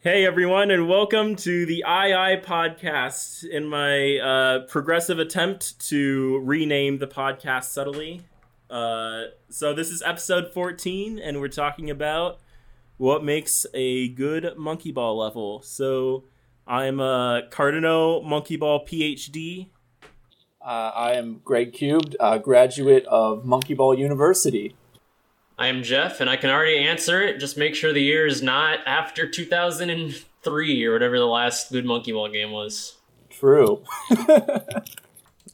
[0.00, 3.42] Hey everyone, and welcome to the EiEi podcast.
[3.42, 8.22] In my uh, progressive attempt to rename the podcast subtly,
[8.70, 12.38] uh, so this is episode 14, and we're talking about
[12.96, 15.62] what makes a good monkey ball level.
[15.62, 16.22] So
[16.64, 19.70] I'm a Cardinal monkey ball PhD.
[20.64, 24.76] Uh, I am Greg Cubed, a graduate of Monkey Ball University.
[25.58, 27.38] I am Jeff, and I can already answer it.
[27.40, 32.12] Just make sure the year is not after 2003 or whatever the last good monkey
[32.12, 32.96] ball game was.
[33.28, 33.82] True.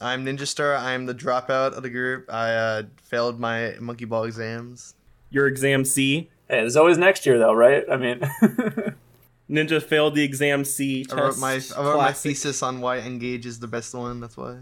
[0.01, 0.75] I'm Ninja Star.
[0.75, 2.31] I'm the dropout of the group.
[2.31, 4.93] I uh, failed my monkey ball exams.
[5.31, 6.29] Your exam C.
[6.47, 7.83] Hey, there's always next year, though, right?
[7.91, 8.19] I mean,
[9.49, 11.07] Ninja failed the exam C.
[11.11, 11.75] I wrote my test.
[11.75, 12.31] I wrote my Classic.
[12.31, 14.19] thesis on why Engage is the best one.
[14.19, 14.57] That's why.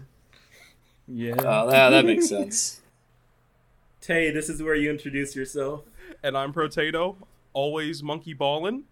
[1.06, 1.34] Yeah.
[1.34, 2.80] uh, yeah, that makes sense.
[4.04, 5.84] Tay, this is where you introduce yourself.
[6.22, 7.16] and I'm Protato,
[7.54, 8.84] always monkey ballin'.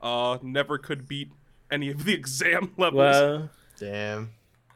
[0.00, 1.30] Uh, never could beat
[1.70, 2.98] any of the exam levels.
[2.98, 4.30] Well, Damn.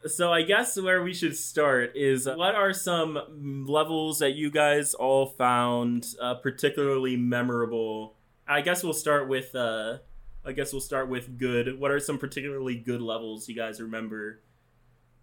[0.05, 4.51] so I guess where we should start is uh, what are some levels that you
[4.51, 8.13] guys all found uh, particularly memorable?
[8.47, 9.55] I guess we'll start with.
[9.55, 9.97] Uh,
[10.45, 11.79] I guess we'll start with good.
[11.79, 14.39] What are some particularly good levels you guys remember?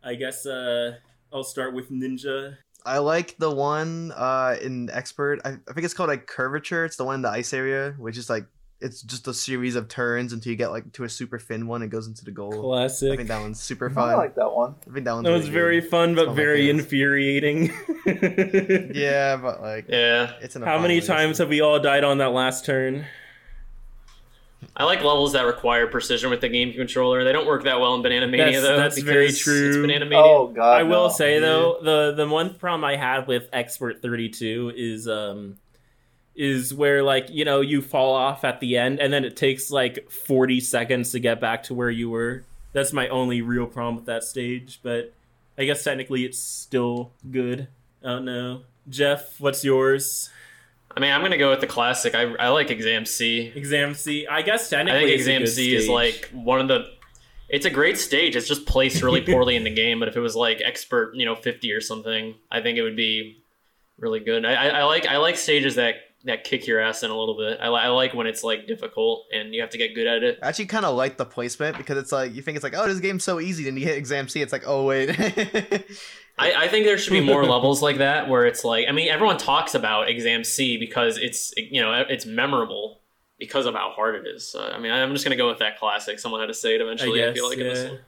[0.02, 0.96] I guess uh,
[1.32, 2.56] I'll start with Ninja.
[2.86, 5.40] I like the one uh, in Expert.
[5.44, 6.84] I, I think it's called like Curvature.
[6.84, 8.46] It's the one in the ice area, which is like
[8.78, 11.82] it's just a series of turns until you get like to a super thin one.
[11.82, 12.52] and goes into the goal.
[12.62, 13.12] Classic.
[13.12, 14.10] I think that one's super fun.
[14.10, 14.74] I like that one.
[14.88, 15.90] I think that one's That was very good.
[15.90, 17.72] fun, but one of my very infuriating.
[18.94, 20.62] Yeah, but like Yeah, it's an.
[20.62, 23.04] How many times have we all died on that last turn?
[24.78, 27.24] I like levels that require precision with the game controller.
[27.24, 28.76] They don't work that well in Banana Mania That's- though.
[28.76, 29.68] that's very true.
[29.68, 30.22] It's Banana Mania.
[30.22, 31.08] Oh God, I will no.
[31.08, 35.56] say though, the the one problem I had with Expert 32 is um
[36.34, 39.70] is where like, you know, you fall off at the end and then it takes
[39.70, 42.44] like 40 seconds to get back to where you were.
[42.74, 45.14] That's my only real problem with that stage, but
[45.56, 47.68] I guess technically it's still good.
[48.04, 48.60] I don't know.
[48.90, 50.28] Jeff, what's yours?
[50.96, 52.14] I mean, I'm gonna go with the classic.
[52.14, 53.52] I, I like Exam C.
[53.54, 54.26] Exam C.
[54.26, 56.86] I guess technically, I think Exam good C is like one of the.
[57.48, 58.34] It's a great stage.
[58.34, 60.00] It's just placed really poorly in the game.
[60.00, 62.96] But if it was like expert, you know, 50 or something, I think it would
[62.96, 63.44] be
[63.98, 64.44] really good.
[64.44, 67.36] I, I, I like I like stages that that kick your ass in a little
[67.36, 67.58] bit.
[67.60, 70.38] I, I like when it's like difficult and you have to get good at it.
[70.42, 72.86] I actually kind of like the placement because it's like you think it's like oh
[72.86, 75.10] this game's so easy, then you hit Exam C, it's like oh wait.
[76.38, 79.08] I, I think there should be more levels like that where it's like I mean
[79.08, 83.00] everyone talks about exam C because it's you know it's memorable
[83.38, 84.48] because of how hard it is.
[84.48, 86.18] So, I mean I'm just gonna go with that classic.
[86.18, 87.22] Someone had to say it eventually.
[87.22, 87.90] I, guess, feel like in this yeah.
[87.90, 88.00] one.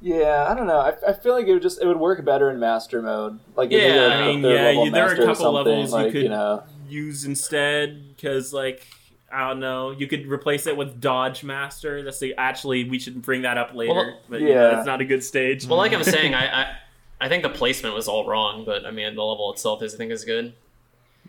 [0.00, 0.78] Yeah, I don't know.
[0.78, 3.38] I, I feel like it would just it would work better in master mode.
[3.56, 6.12] Like Yeah, did, I mean, yeah, you- there are a couple something, levels you like,
[6.12, 6.62] could- know.
[6.88, 8.86] use instead because like
[9.30, 9.90] I don't know.
[9.90, 12.02] You could replace it with Dodge Master.
[12.02, 13.92] That's the actually we should bring that up later.
[13.92, 14.78] Well, but yeah, yeah.
[14.78, 15.66] it's not a good stage.
[15.66, 16.76] Well, like I'm saying, I, I
[17.20, 19.96] I think the placement was all wrong, but I mean the level itself is I
[19.96, 20.54] think is good.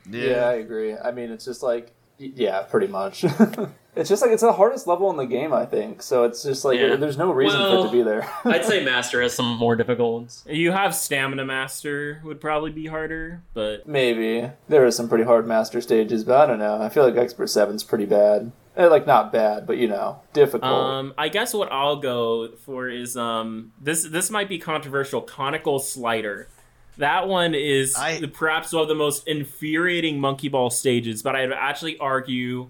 [0.10, 0.46] Yeah.
[0.48, 0.96] I agree.
[0.96, 3.24] I mean, it's just like, yeah, pretty much.
[3.96, 6.02] it's just like it's the hardest level in the game, I think.
[6.02, 6.96] So it's just like Yeah.
[6.96, 8.30] there's no reason for it to be there.
[8.46, 10.44] I'd say Master has some more difficult ones.
[10.48, 15.48] you have Stamina Master would probably be harder, but maybe there are some pretty hard
[15.48, 16.82] master stages, but I don't know.
[16.82, 18.52] I feel like Expert Seven's pretty bad.
[18.78, 20.72] Eh, Like not bad, but you know, difficult.
[20.72, 25.22] um, I guess what I'll go for is um this this might be controversial.
[25.22, 26.48] Conical Slider.
[26.98, 31.52] That one is I- perhaps one of the most infuriating monkey ball stages, but I'd
[31.52, 32.70] actually argue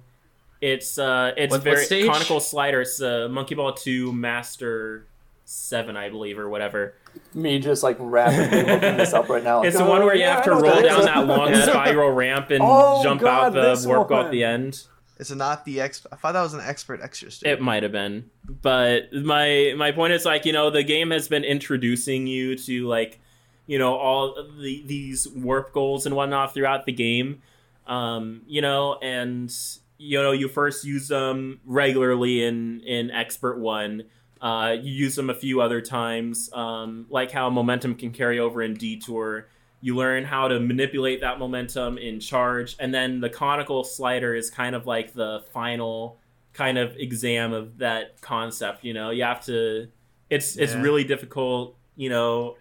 [0.62, 2.08] it's uh it's What- what very stage?
[2.08, 2.82] conical slider.
[2.82, 5.06] It's uh, Monkey Ball Two Master
[5.46, 6.94] Seven, I believe, or whatever.
[7.34, 9.60] Me just like rapidly looking this up right now.
[9.60, 11.06] like, It's the one where you yeah, have to roll down is.
[11.06, 14.26] that long spiral ramp and Oh, jump God, out the warp one.
[14.26, 14.84] at the end.
[15.20, 16.08] It's not the ex.
[16.12, 17.30] I thought that was an expert extra.
[17.44, 18.30] It might have been,
[18.62, 22.88] but my my point is like you know the game has been introducing you to
[22.88, 23.20] like
[23.68, 27.42] you know all the these warp goals and whatnot throughout the game,
[27.86, 29.54] um, you know, and
[29.98, 34.04] you know you first use them regularly in in Expert One.
[34.42, 38.62] Uh, you use them a few other times, um, like how momentum can carry over
[38.62, 39.50] in Detour.
[39.82, 44.50] You learn how to manipulate that momentum in charge, and then the conical slider is
[44.50, 46.18] kind of like the final
[46.54, 48.84] kind of exam of that concept.
[48.84, 49.88] You know, you have to.
[50.30, 51.76] It's it's really difficult.
[51.96, 52.58] You know,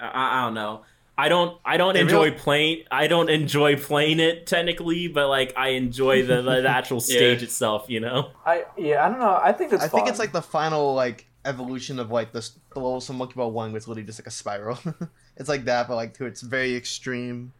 [0.00, 0.82] I, I don't know.
[1.18, 5.28] I don't I don't It enjoy really- playing I don't enjoy playing it technically, but
[5.28, 7.86] like I enjoy the, the actual stage itself.
[7.88, 8.30] You know.
[8.44, 9.40] I yeah, I don't know.
[9.42, 9.82] I think it's.
[9.82, 12.40] I think it's like the final like evolution of like the,
[12.74, 14.78] the levels from Monkey Ball One, was literally just like a spiral.
[15.36, 17.52] it's like that, but like to its very extreme.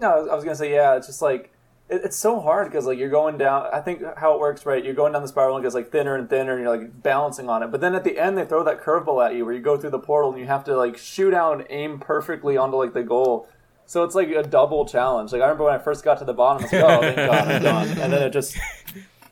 [0.00, 0.96] No, I was- I was gonna say yeah.
[0.96, 1.50] It's just like
[1.88, 3.66] it, it's so hard because like you're going down.
[3.72, 4.82] I think how it works, right?
[4.84, 7.02] You're going down the spiral and it gets like thinner and thinner, and you're like
[7.02, 7.70] balancing on it.
[7.70, 9.90] But then at the end, they throw that curveball at you where you go through
[9.90, 13.02] the portal and you have to like shoot out and aim perfectly onto like the
[13.02, 13.48] goal.
[13.86, 15.30] So it's like a double challenge.
[15.32, 17.16] Like I remember when I first got to the bottom, I was like, "Oh, thank
[17.16, 18.56] God, I'm done," and then it just,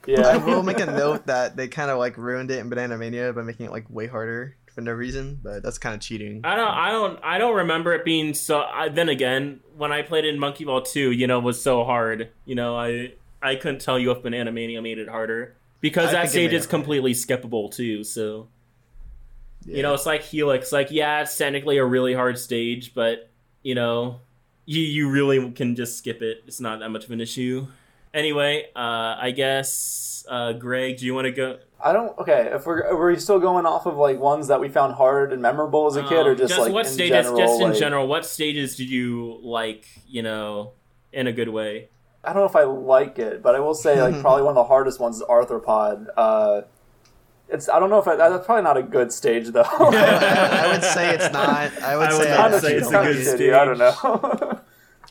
[0.09, 3.33] I will make a note that they kind of like ruined it in Banana Mania
[3.33, 6.41] by making it like way harder for no reason, but that's kind of cheating.
[6.45, 8.63] I don't, I don't, I don't remember it being so.
[8.63, 11.85] I, then again, when I played in Monkey Ball Two, you know, it was so
[11.85, 12.31] hard.
[12.47, 13.13] You know, I,
[13.43, 16.67] I couldn't tell you if Banana Mania made it harder because I that stage is
[16.67, 18.03] completely skippable too.
[18.03, 18.49] So
[19.67, 19.77] Yeah.
[19.77, 20.73] you know, it's like Helix.
[20.73, 23.29] Like, yeah, it's technically a really hard stage, but
[23.63, 24.21] you know,
[24.65, 26.43] you you really can just skip it.
[26.47, 27.67] It's not that much of an issue.
[28.15, 31.59] Anyway, uh, I guess uh, Greg, do you want to go?
[31.83, 32.17] I don't.
[32.19, 35.33] Okay, if we're are we still going off of like ones that we found hard
[35.33, 37.11] and memorable as a kid, or Um, just, like what in stages?
[37.27, 37.37] general?
[37.39, 39.87] just in like- general, what stages did you like?
[40.07, 40.73] You know,
[41.13, 41.89] in a good way.
[42.25, 44.57] I don't know if I like it, but I will say like probably one of
[44.57, 46.07] the hardest ones is Arthropod.
[46.17, 46.61] Uh,
[47.49, 49.63] it's I don't know if I, that's probably not a good stage though.
[49.63, 51.73] I, I would say it's not.
[51.83, 53.53] I would I would say, not say it's it's a good shitty, stage.
[53.53, 54.61] I don't know.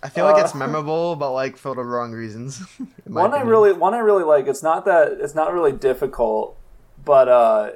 [0.03, 2.61] I feel like it's Uh, memorable, but like for the wrong reasons.
[2.79, 4.47] in my one I really one I really like.
[4.47, 6.57] It's not that it's not really difficult,
[7.05, 7.71] but uh,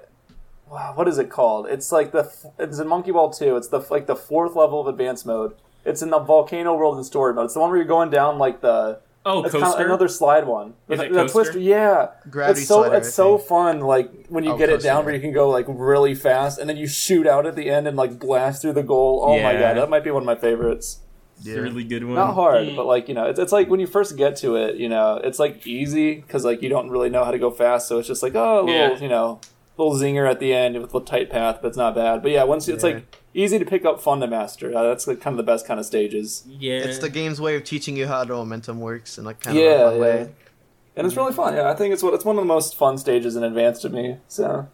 [0.69, 1.67] wow, what is it called?
[1.67, 3.55] It's like the it's in Monkey Ball two.
[3.57, 5.53] It's the like the fourth level of advanced mode.
[5.83, 7.45] It's in the volcano world and story mode.
[7.45, 8.99] It's the one where you're going down like the.
[9.27, 9.65] Oh, It's coaster.
[9.69, 10.75] kind of another slide one.
[10.87, 12.09] Is the, it the twister, yeah.
[12.29, 13.79] Gravity it's so slider, it's so fun.
[13.79, 16.69] Like when you Oh, get it down where you can go like really fast, and
[16.69, 19.21] then you shoot out at the end and like blast through the goal.
[19.25, 20.99] Oh my god, that might be one of my favorites.
[21.37, 21.55] It's a Yeah.
[21.57, 22.15] really good one.
[22.15, 22.75] Not hard, Mm.
[22.75, 25.19] but like you know, it's, it's like when you first get to it, you know,
[25.23, 28.07] it's like easy because like you don't really know how to go fast, so it's
[28.07, 28.97] just like oh, a little Yeah.
[28.99, 29.39] you know,
[29.77, 32.21] little zinger at the end with a tight path, but it's not bad.
[32.21, 32.91] But yeah, once it's Yeah.
[32.95, 34.73] like easy to pick up, fun to master.
[34.75, 36.43] Uh, that's like kind of the best kind of stages.
[36.47, 39.57] yeah, It's the game's way of teaching you how the momentum works in like kind
[39.57, 39.99] of yeah, a yeah.
[40.01, 40.29] way.
[40.95, 41.53] And it's really fun.
[41.55, 43.89] Yeah, I think it's what it's one of the most fun stages in advance to
[43.89, 44.15] me.
[44.29, 44.67] So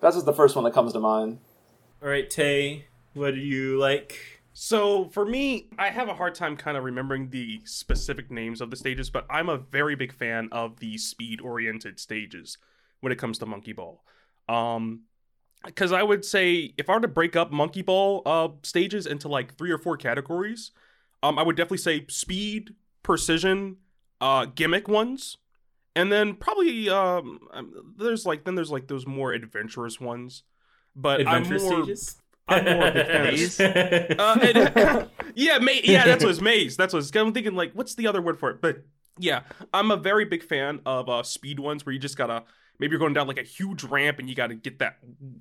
[0.00, 1.38] that's just the first one that comes to mind.
[2.02, 4.37] All right, Tay, what do you like?
[4.60, 8.72] So for me, I have a hard time kind of remembering the specific names of
[8.72, 12.58] the stages, but I'm a very big fan of the speed-oriented stages
[12.98, 14.02] when it comes to Monkey Ball.
[14.48, 15.02] Um,
[15.64, 19.28] because I would say if I were to break up Monkey Ball uh stages into
[19.28, 20.72] like three or four categories,
[21.22, 22.74] um, I would definitely say speed,
[23.04, 23.76] precision,
[24.20, 25.36] uh, gimmick ones,
[25.94, 30.42] and then probably um, um, there's like then there's like those more adventurous ones.
[30.96, 32.16] But Adventure I'm more, stages.
[32.48, 33.60] I'm more a big fan of Maze?
[33.60, 36.76] uh, it- yeah, ma- yeah, that's what's maze.
[36.76, 37.14] That's what's.
[37.14, 38.60] I'm thinking like, what's the other word for it?
[38.60, 38.84] But
[39.18, 39.42] yeah,
[39.72, 42.44] I'm a very big fan of uh, speed ones where you just gotta
[42.78, 44.98] maybe you're going down like a huge ramp and you gotta get that,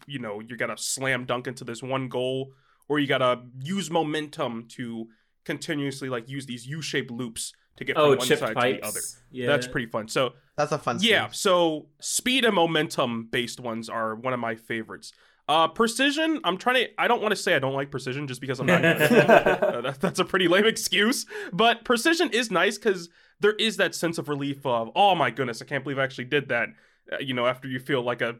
[0.07, 2.51] you know, you gotta slam dunk into this one goal,
[2.89, 5.07] or you gotta use momentum to
[5.45, 8.77] continuously like use these U-shaped loops to get from oh, one chipped side pipes.
[8.77, 8.99] to the other.
[9.31, 10.07] Yeah, That's pretty fun.
[10.07, 11.37] So That's a fun yeah, stage.
[11.37, 15.13] so speed and momentum based ones are one of my favorites.
[15.47, 17.01] Uh, precision, I'm trying to.
[17.01, 18.81] I don't want to say I don't like precision just because I'm not.
[18.81, 19.63] good at it.
[19.63, 21.25] Uh, that, that's a pretty lame excuse.
[21.53, 23.09] But precision is nice because
[23.39, 26.25] there is that sense of relief of, oh my goodness, I can't believe I actually
[26.25, 26.69] did that.
[27.11, 28.35] Uh, you know, after you feel like a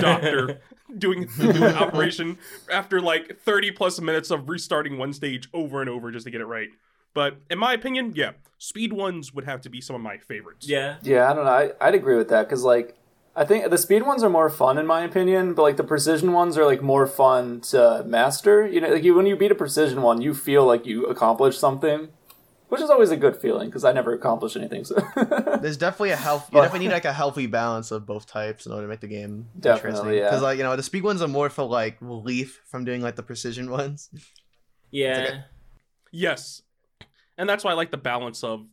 [0.00, 0.60] doctor
[0.98, 2.38] doing, doing an operation
[2.72, 6.40] after like 30 plus minutes of restarting one stage over and over just to get
[6.40, 6.68] it right.
[7.12, 10.66] But in my opinion, yeah, speed ones would have to be some of my favorites.
[10.68, 10.96] yeah.
[11.02, 11.50] Yeah, I don't know.
[11.50, 12.96] I, I'd agree with that because like
[13.36, 16.32] I think the speed ones are more fun in my opinion, but like the precision
[16.32, 18.66] ones are like more fun to master.
[18.66, 21.60] You know, like you, when you beat a precision one, you feel like you accomplished
[21.60, 22.08] something,
[22.68, 24.84] which is always a good feeling because I never accomplished anything.
[24.84, 24.94] So
[25.62, 26.48] There's definitely a health.
[26.50, 29.00] You But- definitely need like a healthy balance of both types in order to make
[29.00, 30.18] the game Definitely, interesting.
[30.18, 30.24] yeah.
[30.24, 33.14] Because like you know the speed ones are more for like relief from doing like
[33.16, 34.10] the precision ones.
[34.90, 35.42] Yeah.
[36.10, 36.62] Yes.
[37.38, 38.66] And that's why I like the balance of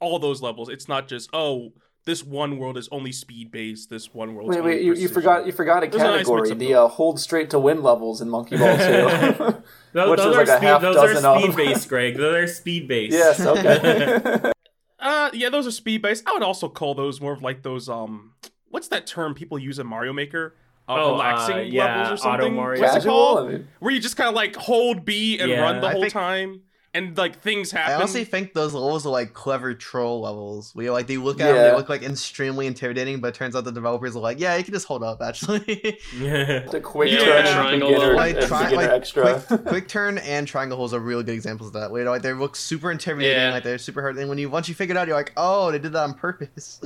[0.00, 0.68] all those levels.
[0.70, 1.72] It's not just, oh,
[2.06, 5.08] this one world is only speed based, this one world is wait, wait, you, you
[5.08, 8.20] forgot you forgot a There's a nice category: the uh, hold straight to win levels
[8.20, 9.62] in Monkey Ball Two.
[9.92, 12.16] Those, Which those is are like a half those dozen are speed based, Greg.
[12.16, 13.12] Those are speed based.
[13.12, 14.52] yes, okay.
[15.02, 16.24] Uh yeah, those are speed based.
[16.28, 18.32] I would also call those more of like those um
[18.68, 20.54] what's that term people use in Mario Maker?
[20.88, 22.54] Uh, Oh, relaxing uh, yeah, levels or Auto something.
[22.54, 22.82] Mario.
[22.82, 23.38] What's it called?
[23.48, 25.60] I mean, Where you just kind of like hold B and Yeah.
[25.60, 27.92] run the I whole think- time, and like things happen.
[27.92, 30.74] I honestly think those levels are like clever troll levels.
[30.74, 33.64] Where like they look at them, they look like extremely intimidating, but it turns out
[33.64, 35.60] the developers are like, yeah, you can just hold up actually.
[36.18, 38.16] the quick Yeah, turn triangle beginner, level.
[38.16, 39.40] like, and try, like extra.
[39.40, 41.92] quick, quick turn and triangle holes are really good examples of that.
[41.92, 43.52] Where like they look super intimidating, Yeah.
[43.52, 44.16] like they're super hard.
[44.18, 46.14] And when you once you figure it out, you're like, oh, they did that on
[46.14, 46.80] purpose.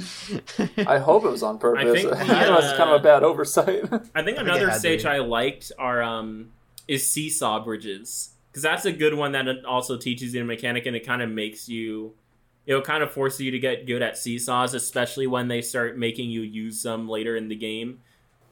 [0.87, 1.83] I hope it was on purpose.
[1.83, 3.85] I think think, the, was kind of uh, a bad oversight.
[4.15, 5.07] I think another had to stage.
[5.07, 6.51] I liked are um
[6.87, 10.95] is seesaw bridges because that's a good one that also teaches you a mechanic and
[10.95, 12.15] it kind of makes you
[12.67, 16.31] it'll kind of force you to get good at seesaws, especially when they start making
[16.31, 18.01] you use them later in the game.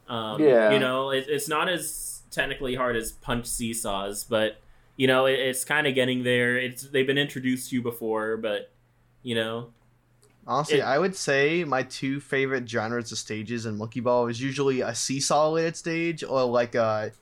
[0.08, 0.72] Um, Yeah.
[0.72, 4.58] you know, it, it's not as technically hard as punch seesaws, but
[4.96, 6.58] you know, it, it's kind of getting there.
[6.58, 8.70] It's they've been introduced to you before, but
[9.22, 9.70] you know,
[10.44, 14.42] Honestly, It- I would say my two favorite genres of stages in Monkey Ball is
[14.42, 17.12] usually a seesaw related stage or like a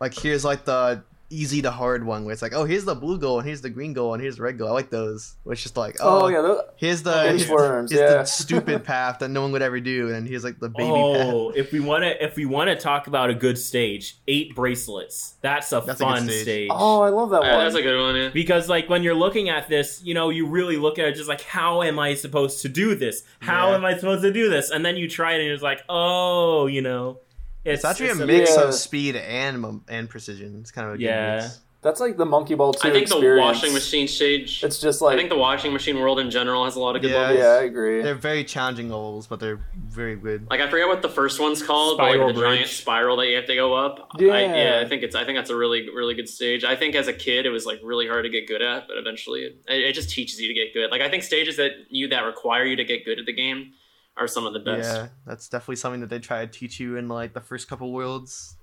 [0.00, 3.18] like here's like the easy to hard one where it's like, oh here's the blue
[3.18, 4.68] goal and here's the green goal and here's the red goal.
[4.68, 5.34] I like those.
[5.42, 8.18] Where it's just like, oh, Oh, yeah, those, here's the here's, Inchworms, here's yeah.
[8.18, 11.14] the stupid path that no one would ever do, and here's like the baby oh,
[11.14, 11.26] path.
[11.32, 14.54] oh, if we want to, if we want to talk about a good stage, eight
[14.54, 15.34] bracelets.
[15.40, 16.42] That's a That's a fun stage.
[16.42, 16.68] stage.
[16.72, 17.64] oh, I love that Yeah, one.
[17.64, 18.14] that's a good one.
[18.16, 18.28] Yeah.
[18.28, 21.28] because like when you're looking at this you know you really look at it just
[21.28, 23.76] like how am i supposed to do this how Yeah.
[23.76, 26.66] am i supposed to do this and then you try it and it's like oh
[26.66, 27.18] you know
[27.64, 28.64] It's, actually a mix Yeah.
[28.64, 30.58] of speed and and precision.
[30.60, 31.36] It's kind of a good Yeah.
[31.42, 31.60] mix.
[31.82, 34.64] That's like the Monkey Ball 2 I think the washing machine stage.
[34.64, 37.02] It's just like I think the washing machine world in general has a lot of
[37.02, 37.38] good Yeah, levels.
[37.40, 38.00] yeah, I agree.
[38.00, 40.46] They're very challenging levels, but they're very good.
[40.48, 43.28] Like I forget what the first one's called, but Spiral like the giant spiral that
[43.28, 44.08] you have to go up.
[44.18, 44.32] Yeah.
[44.32, 44.80] I, yeah.
[44.82, 45.14] I think it's.
[45.14, 46.64] I think that's a really, really good stage.
[46.64, 48.96] I think as a kid, it was like really hard to get good at, but
[48.96, 50.90] eventually, it, it just teaches you to get good.
[50.90, 53.72] Like I think stages that you that require you to get good at the game
[54.16, 54.92] are some of the best.
[54.92, 57.92] Yeah, that's definitely something that they try to teach you in like the first couple
[57.92, 58.56] worlds,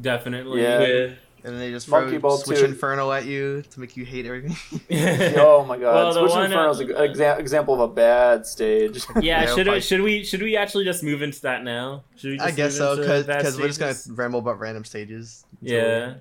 [0.00, 0.78] definitely Yeah.
[0.80, 2.64] with and then they just Monkey throw Ball Switch 2.
[2.64, 4.56] Inferno at you to make you hate everything.
[5.38, 5.94] oh my god.
[5.94, 9.04] Well, Switch Inferno is uh, an exa- example of a bad stage.
[9.20, 12.30] yeah Yeah, should we'll should we should we actually just move into that now should
[12.30, 15.44] we just I guess so, because we're just gonna ramble about random stages.
[15.60, 16.14] until- yeah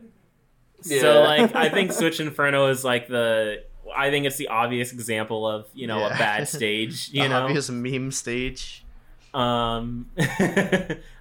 [0.83, 1.01] Yeah.
[1.01, 3.63] so like i think switch inferno is like the
[3.95, 7.69] i think it's the obvious example of you know a bad stage you know obvious
[7.69, 8.81] meme stage.
[9.33, 10.09] Um,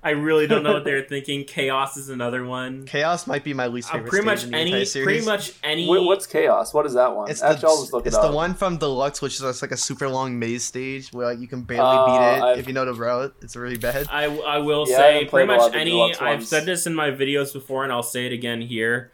[0.05, 1.43] I really don't know what they're thinking.
[1.47, 2.85] Chaos is another one.
[2.87, 4.09] Chaos might be my least Uh, favorite.
[4.11, 5.05] pretty stage much in the any, series.
[5.05, 5.89] pretty much any.
[5.89, 6.73] Wait, what's Chaos?
[6.73, 7.29] What is that one?
[7.29, 9.73] It's Actually, I'll just the look it's it the one from Deluxe, which is like
[9.73, 12.69] a super long maze stage where like you can barely Uh, beat it I've- if
[12.69, 13.35] you know the route.
[13.43, 14.07] It's really bad.
[14.09, 16.15] I, I will Yeah, say haven't pretty played a lot much any.
[16.21, 19.11] I've said this in my videos before, and I'll say it again here.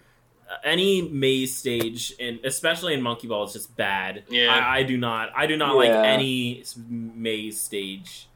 [0.65, 4.25] Any maze stage, and especially in Monkey Ball, is just bad.
[4.29, 4.53] Yeah.
[4.53, 5.31] I, I do not.
[5.37, 8.27] I do not like any maze stage.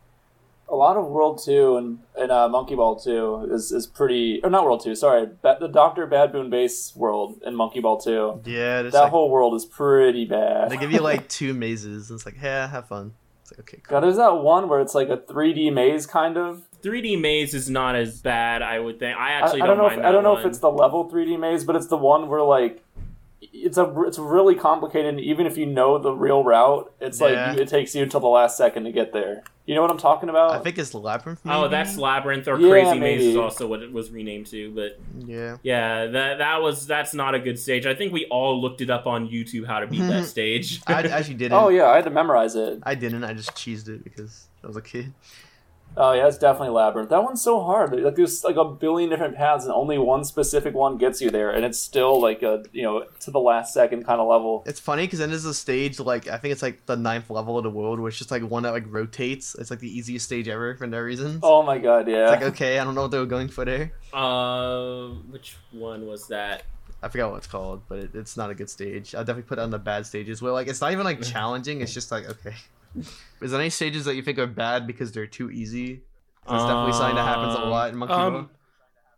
[0.68, 4.40] a lot of World Two and and uh, Monkey Ball Two is is pretty.
[4.42, 4.94] Or not World Two.
[4.94, 8.40] Sorry, ba- the Doctor Bad Boon Base world in Monkey Ball Two.
[8.44, 10.70] Yeah, That like, whole world is pretty bad.
[10.70, 12.10] they give you like two mazes.
[12.10, 13.12] And it's like, yeah, have fun.
[13.42, 13.90] It's like okay, cool.
[13.96, 16.62] God, there's that one where it's like a 3D maze kind of.
[16.84, 18.62] 3D maze is not as bad.
[18.62, 19.16] I would think.
[19.16, 19.82] I I, actually I don't, don't know.
[19.84, 20.40] mind If, that I don't know one.
[20.40, 22.82] if it's the level 3D maze, but it's the one where like
[23.40, 25.14] it's a it's really complicated.
[25.14, 27.50] And even if you know the real route, it's Yeah.
[27.52, 29.42] like it takes you until the last second to get there.
[29.66, 30.50] You know what I'm talking about?
[30.52, 31.40] I think it's Labyrinth.
[31.46, 34.70] Oh, that's Labyrinth or Yeah, Crazy Maze is also what it was renamed to.
[34.74, 35.56] But yeah.
[35.62, 37.86] yeah, that that was that's not a good stage.
[37.86, 40.82] I think we all looked it up on YouTube how to beat that stage.
[40.86, 41.54] I actually didn't.
[41.58, 42.80] Oh yeah, I had to memorize it.
[42.82, 43.24] I didn't.
[43.24, 45.14] I just cheesed it because I was a kid.
[45.96, 47.10] Oh yeah, it's definitely labyrinth.
[47.10, 47.92] That one's so hard.
[47.98, 51.50] Like there's like a billion different paths, and only one specific one gets you there,
[51.50, 54.64] and it's still like a you know to the last second kind of level.
[54.66, 57.56] It's funny because then there's a stage like I think it's like the ninth level
[57.58, 59.54] of the world, where it's just like one that like rotates.
[59.54, 61.38] It's like the easiest stage ever for no reason.
[61.42, 62.32] Oh my god, yeah.
[62.32, 63.92] It's like okay, I don't know what they were going for there.
[64.12, 66.64] uh, which one was that?
[67.02, 69.14] I forgot what it's called, but it, it's not a good stage.
[69.14, 71.82] I'll definitely put it on the bad stages where like it's not even like challenging.
[71.82, 72.54] It's just like okay.
[73.40, 76.02] Is there any stages that you think are bad because they're too easy?
[76.48, 78.26] That's definitely something that happens a Um, lot in Monkey Ball.
[78.36, 78.50] Um,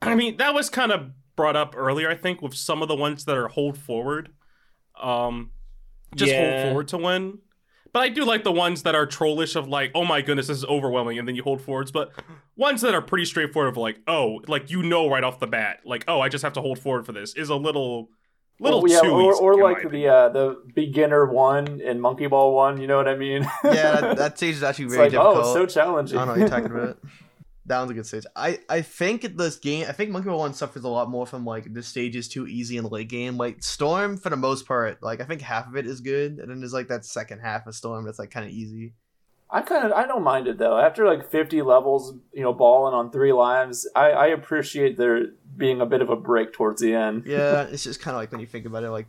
[0.02, 2.94] I mean, that was kind of brought up earlier, I think, with some of the
[2.94, 4.30] ones that are hold forward.
[5.00, 5.50] Um,
[6.14, 6.38] just Yeah.
[6.38, 7.38] hold forward to win.
[7.92, 10.58] But I do like the ones that are trollish of like, oh my goodness, this
[10.58, 11.90] is overwhelming, and then you hold forwards.
[11.90, 12.12] But
[12.56, 15.80] ones that are pretty straightforward of like, oh, like you know right off the bat,
[15.84, 18.10] like, oh, I just have to hold forward for this is a little,
[18.60, 22.26] little Well, yeah, too or, easy, or like the uh, the beginner one in Monkey
[22.26, 22.80] Ball one.
[22.80, 23.42] You know what I mean?
[23.64, 25.36] yeah, that, that stage is actually it's very like difficult.
[25.36, 26.18] oh, it's so challenging.
[26.18, 26.98] I don't know what you're talking about.
[27.66, 28.24] That one's a good stage.
[28.36, 31.44] I, I think this game, I think Monkey Ball 1 suffers a lot more from
[31.44, 33.36] like the stage is too easy in the late game.
[33.36, 36.48] Like Storm, for the most part, like I think half of it is good, and
[36.48, 38.94] then there's like that second half of Storm that's like kind of easy.
[39.48, 40.78] I kind of I don't mind it though.
[40.78, 45.26] After like 50 levels, you know, balling on three lives, I, I appreciate there
[45.56, 47.24] being a bit of a break towards the end.
[47.26, 49.06] Yeah, it's just kind of like when you think about it, like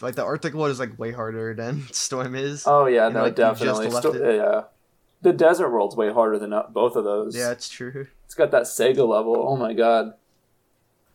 [0.00, 2.64] like the Arctic one is like way harder than Storm is.
[2.66, 3.90] Oh yeah, And, no, like, definitely.
[3.90, 4.64] Sto- yeah,
[5.22, 7.34] the desert world's way harder than uh, both of those.
[7.34, 8.08] yeah, it's true.
[8.26, 9.36] it's got that Sega level.
[9.36, 10.14] Oh my god.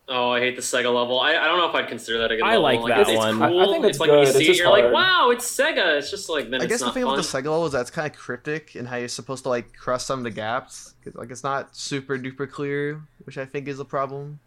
[0.09, 1.19] Oh, I hate the Sega level.
[1.19, 2.49] I, I don't know if I'd consider that a good one.
[2.51, 2.83] I level.
[2.87, 3.29] like that it's, one.
[3.35, 3.59] It's I- cool.
[3.59, 4.29] I think it's like when you good.
[4.29, 5.97] It's see it, just you're like, wow, it's Sega.
[5.97, 7.13] It's just like then I it's guess the thing fun.
[7.15, 9.49] about the Sega level is that it's kind of cryptic and how you're supposed to
[9.49, 10.93] like cross some of the gaps.
[11.03, 14.39] 'Cause, like it's not super duper clear, which I think is a problem.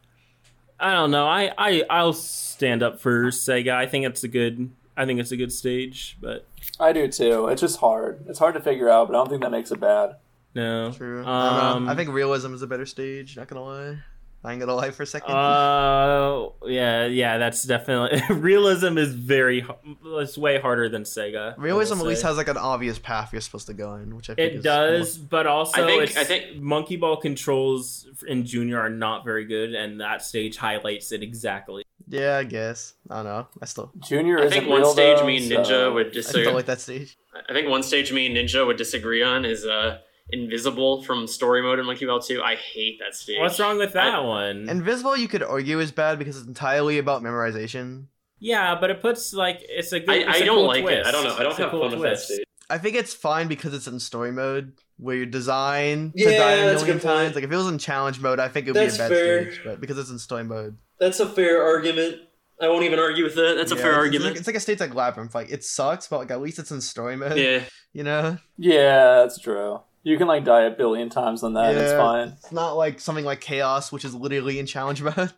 [0.79, 1.27] I don't know.
[1.27, 3.75] I I I'll stand up for Sega.
[3.75, 4.71] I think it's a good.
[4.97, 6.47] I think it's a good stage, but
[6.79, 7.49] I do too.
[7.49, 8.25] It's just hard.
[8.29, 10.17] It's hard to figure out, but I don't think that makes it bad.
[10.55, 10.91] no.
[10.93, 11.21] True.
[11.21, 11.93] I, don't Um, know.
[11.93, 13.37] I think realism is a better stage.
[13.37, 13.99] Not gonna lie.
[14.43, 15.35] I ain't gonna lie for a second.
[15.35, 19.67] Uh, yeah, yeah, that's definitely realism is very
[20.03, 21.55] it's way harder than Sega.
[21.59, 24.35] Realism at least has like an obvious path you're supposed to go in, which I
[24.35, 28.47] think It is does, but also I think- it's, I think- Monkey Ball controls in
[28.47, 31.85] Junior are not very good, and that stage highlights it exactly.
[32.09, 32.95] Yeah, I guess.
[33.11, 33.47] I don't know.
[33.63, 36.11] I still, Junior I think one real, stage though, me and so- Ninja would I
[36.11, 36.43] disagree.
[36.45, 37.19] still like that stage.
[37.49, 39.99] I think one stage me and Ninja would disagree on is uh
[40.33, 42.43] Invisible from Story Mode in Monkey Ball 2.
[42.43, 43.39] I hate that stage.
[43.39, 44.69] What's wrong with that I- one?
[44.69, 48.07] Invisible, you could argue is bad because it's entirely about memorization.
[48.39, 50.11] yeah, but it puts like it's a good.
[50.11, 50.99] I, it's I a don't cool like twist.
[51.01, 51.07] it.
[51.07, 51.35] I don't know.
[51.37, 52.27] I don't It's a have cool fun with that twist.
[52.27, 52.45] stage.
[52.69, 56.53] I think it's fine because it's in story mode where you're designed to Yeah, die
[56.53, 57.03] a that's a million good point.
[57.03, 57.35] times.
[57.35, 59.51] Like if it was in challenge mode, I think it would be a bad fair.
[59.51, 59.61] stage.
[59.65, 62.19] But because it's in story mode, That's a fair argument.
[62.63, 63.55] I won't even argue with that.
[63.57, 64.27] That's a fair it's, argument.
[64.27, 65.35] It's like, it's like a stage like Labyrinth.
[65.35, 67.37] Like it sucks, but like at least it's in story mode.
[67.39, 67.63] yeah.
[67.93, 69.81] You know, Yeah, that's true.
[70.03, 71.71] You can like die a billion times on that.
[71.73, 72.29] and It's fine.
[72.39, 75.15] it's not like something like Chaos, which is literally in challenge mode.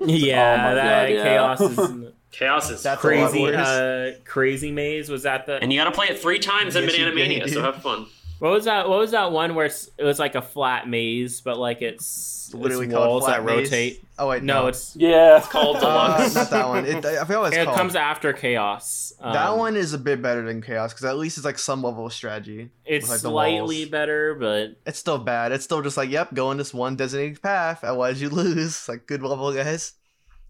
[0.00, 1.22] Yeah, Oh that God, yeah.
[1.22, 3.44] chaos is Chaos is That's crazy.
[3.54, 6.96] Uh, crazy maze was that the And you gotta play it three times in Yes,
[6.96, 8.06] you Banana Mania, so have fun.
[8.40, 8.88] What was that?
[8.88, 12.86] What was that one where it was like a flat maze, but like it's literally
[12.86, 13.70] it's called walls Flat that Maze.
[13.70, 14.04] rotate?
[14.18, 16.34] Oh wait, No, no, it's Yeah, It's called uh, Deluxe.
[16.34, 16.84] not that one.
[16.86, 17.76] It, I forgot what it's it called.
[17.76, 19.12] comes after chaos.
[19.20, 21.82] Um, that one is a bit better than Chaos because at least it's like some
[21.82, 22.70] level of strategy.
[22.86, 23.88] it's with, like, slightly walls.
[23.90, 25.52] better, but It's still bad.
[25.52, 27.84] It's still just like, yep, go on this one designated path.
[27.84, 28.84] Otherwise, you lose.
[28.88, 29.92] Like good level, guys.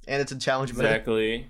[0.06, 0.84] And it's a challenge mode.
[0.86, 1.48] exactly,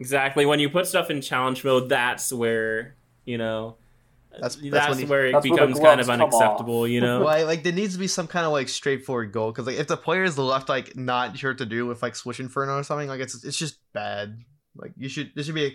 [0.00, 0.44] exactly.
[0.46, 3.76] When you put stuff in challenge mode, that's where you know.
[4.40, 6.88] That's- That's, that's when where it That's where becomes kind of unacceptable, off.
[6.88, 7.22] you know.
[7.24, 9.86] Like, like there needs to be some kind of like straightforward goal because like if
[9.86, 12.82] the player is left like not sure what to do with like Switch Inferno or
[12.82, 14.38] something, like it's it's just bad.
[14.76, 15.66] Like you should there should be.
[15.66, 15.72] A,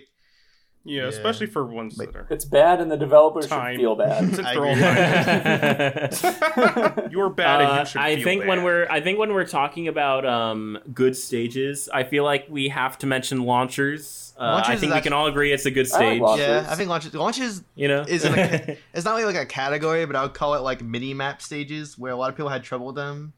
[0.86, 1.08] Yeah, Yeah.
[1.08, 2.26] especially for ones Like- that are.
[2.28, 3.72] it's bad, and the developers Time.
[3.74, 4.38] should feel bad.
[4.44, 4.74] I agree.
[7.10, 8.48] You're bad and Uh, you should I feel think bad.
[8.48, 12.68] when we're I think when we're talking about um, good stages, I feel like we
[12.68, 14.34] have to mention launchers.
[14.38, 16.48] Uh, Launchers I think we actually- can all agree it's a good I like stage.
[16.48, 19.46] yeah, I think launches launches you know, is in a, it's not really like a
[19.46, 22.50] category, but I would call it like mini map stages where a lot of people
[22.50, 23.32] had trouble with them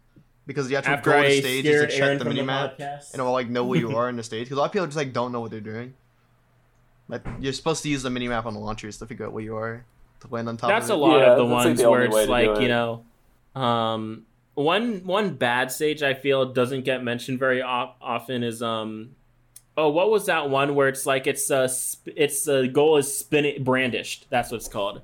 [0.46, 2.42] because the actual after go of the I stage is to Aaron check the mini
[2.42, 4.66] map and it will like know where you are in the stage because a lot
[4.66, 5.94] of people just like don't know what they're doing.
[7.08, 9.42] Like you're supposed to use the mini map on the launchers to figure out where
[9.44, 9.84] you are
[10.20, 10.70] to land on top.
[10.70, 11.02] That's a of it.
[11.02, 13.04] lot Yeah, of the that's, like, ones the where it's like do you know,
[13.54, 19.14] um, one one bad stage I feel doesn't get mentioned very o- often is um,
[19.76, 23.16] oh, what was that one where it's like it's uh sp- it's the goal is
[23.18, 24.26] spin it brandished.
[24.30, 25.02] That's what it's called.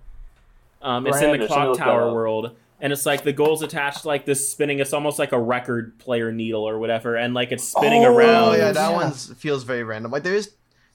[0.81, 2.15] Um, it's in the clock tower up.
[2.15, 2.57] world.
[2.81, 4.81] And it's like the goal's attached to like this spinning.
[4.81, 8.49] It's almost like a record player needle or whatever, and like it's spinning Oh, around.
[8.49, 8.97] Oh yeah, that yeah.
[8.97, 10.11] one feels very random.
[10.11, 10.51] Like there is,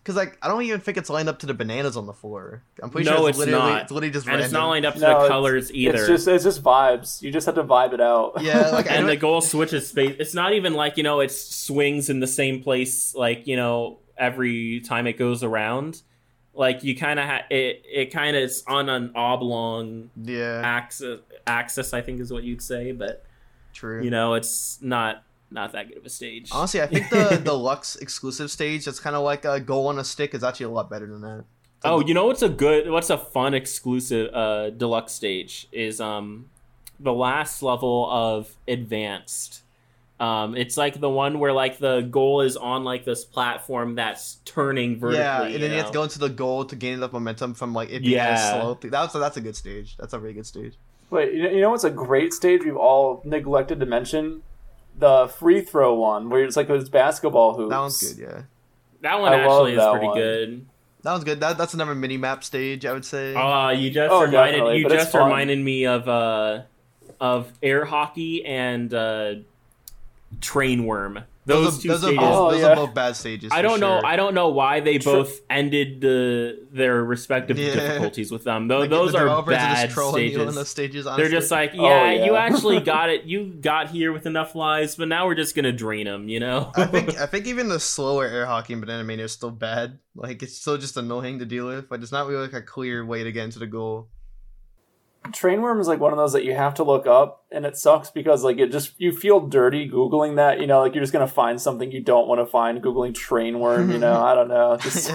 [0.08, 2.64] because like I don't even think it's lined up to the bananas on the floor.
[2.82, 3.82] I'm pretty No, sure it's it's, literally not.
[3.82, 4.46] it's literally just and random.
[4.46, 5.98] it's not lined up to No, the it's- colors either.
[5.98, 7.22] It's just it's just vibes.
[7.22, 8.42] You just have to vibe it out.
[8.42, 10.16] Yeah, like and the goal switches space.
[10.18, 14.00] It's not even like you know it swings in the same place like you know
[14.18, 16.02] every time it goes around.
[16.54, 21.20] Like you kind of ha- it it kind of is on an oblong yeah, axis.
[21.46, 23.26] Axis, I think, is what you'd say, but
[23.74, 24.02] true.
[24.04, 26.50] you know it's not not that good of a stage.
[26.52, 30.04] Honestly, I think the deluxe exclusive stage that's kind of like a goal on a
[30.04, 31.46] stick is actually a lot better than that.
[31.84, 36.50] Oh, you know what's a good, what's a fun exclusive uh, deluxe stage is um
[37.00, 39.62] the last level of advanced.
[40.20, 44.38] Um, it's like the one where like the goal is on like this platform that's
[44.46, 45.22] turning vertically.
[45.24, 47.54] yeah, and then you, you have to go into the goal to gain enough momentum
[47.54, 48.36] from like it being Yeah.
[48.54, 48.74] slow.
[48.74, 48.90] Thing.
[48.90, 49.96] That's a, that's a good stage.
[49.98, 50.74] That's a really good stage.
[51.12, 54.42] Wait, you know what's a great stage we've all neglected to mention?
[54.98, 57.70] The free throw one, where it's like those basketball hoops.
[57.70, 58.22] That one's good.
[58.22, 58.42] Yeah,
[59.02, 60.18] That one I actually is pretty one.
[60.18, 60.66] good.
[61.04, 61.40] that one's good.
[61.40, 62.86] That, that's another mini map stage.
[62.86, 63.36] I would say.
[63.36, 66.62] Uh, you just Oh, reminded you just reminded me of uh
[67.22, 69.36] of air hockey and uh,
[70.42, 71.20] train worm.
[71.48, 72.20] Those, are, two those, are stages.
[72.20, 72.68] both, Oh, those yeah.
[72.68, 73.52] are both bad stages.
[73.54, 74.00] I don't know.
[74.00, 74.06] sure.
[74.06, 77.74] I don't know why they Tr- both ended the their respective Yeah.
[77.74, 78.68] difficulties with them.
[78.68, 80.56] Those, Like, those the are developers are bad just trolling you in stages.
[80.56, 81.06] those stages.
[81.06, 82.26] They're just like, Oh, yeah, yeah.
[82.26, 83.24] you actually got it.
[83.24, 86.28] You got here with enough lives, but now we're just gonna drain them.
[86.30, 86.72] You know?
[86.76, 90.00] I think I think even the slower air hockey in Banana Mania is still bad.
[90.16, 93.06] Like it's still just annoying to deal with, but it's not really like a clear
[93.06, 94.10] way to get into the goal.
[95.32, 98.10] Trainworm is like one of those that you have to look up, and it sucks
[98.10, 100.60] because like it just you feel dirty googling that.
[100.60, 103.92] You know, like you're just gonna find something you don't want to find googling trainworm.
[103.92, 104.78] You know, I don't know.
[104.82, 105.12] Just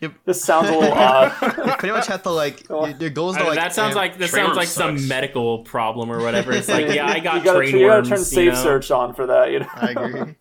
[0.00, 0.12] Yep.
[0.26, 1.32] this sounds a little odd.
[1.40, 3.96] You pretty much have to like your, your goal is to like that sounds am-
[3.96, 6.52] like that Train sounds worm like some medical problem or whatever.
[6.52, 8.08] It's like, yeah, I got you gotta, train you gotta worms.
[8.08, 8.62] turn you safe know?
[8.62, 9.52] search on for that.
[9.52, 10.34] You know, I agree.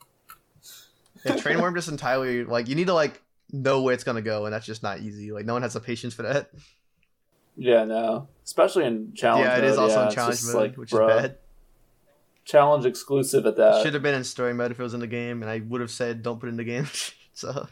[1.25, 4.45] yeah, train worm just entirely like you need to like know where it's gonna go,
[4.45, 5.31] and that's just not easy.
[5.31, 6.49] Like no one has the patience for that.
[7.57, 8.27] Yeah, no.
[8.43, 9.45] Especially in challenge.
[9.45, 11.37] yeah, it is mode, also yeah, in challenge mode, like, which bro, is bad.
[12.43, 13.83] Challenge exclusive at that.
[13.83, 15.81] Should have been in story mode if it was in the game, and I would
[15.81, 16.87] have said don't put it in the game.
[17.33, 17.67] so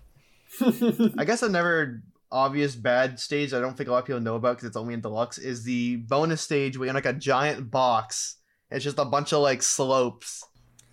[1.17, 4.55] I guess another obvious bad stage I don't think a lot of people know about
[4.55, 7.69] because it's only in deluxe is the bonus stage where you're in like a giant
[7.69, 8.37] box.
[8.71, 10.43] It's just a bunch of like slopes.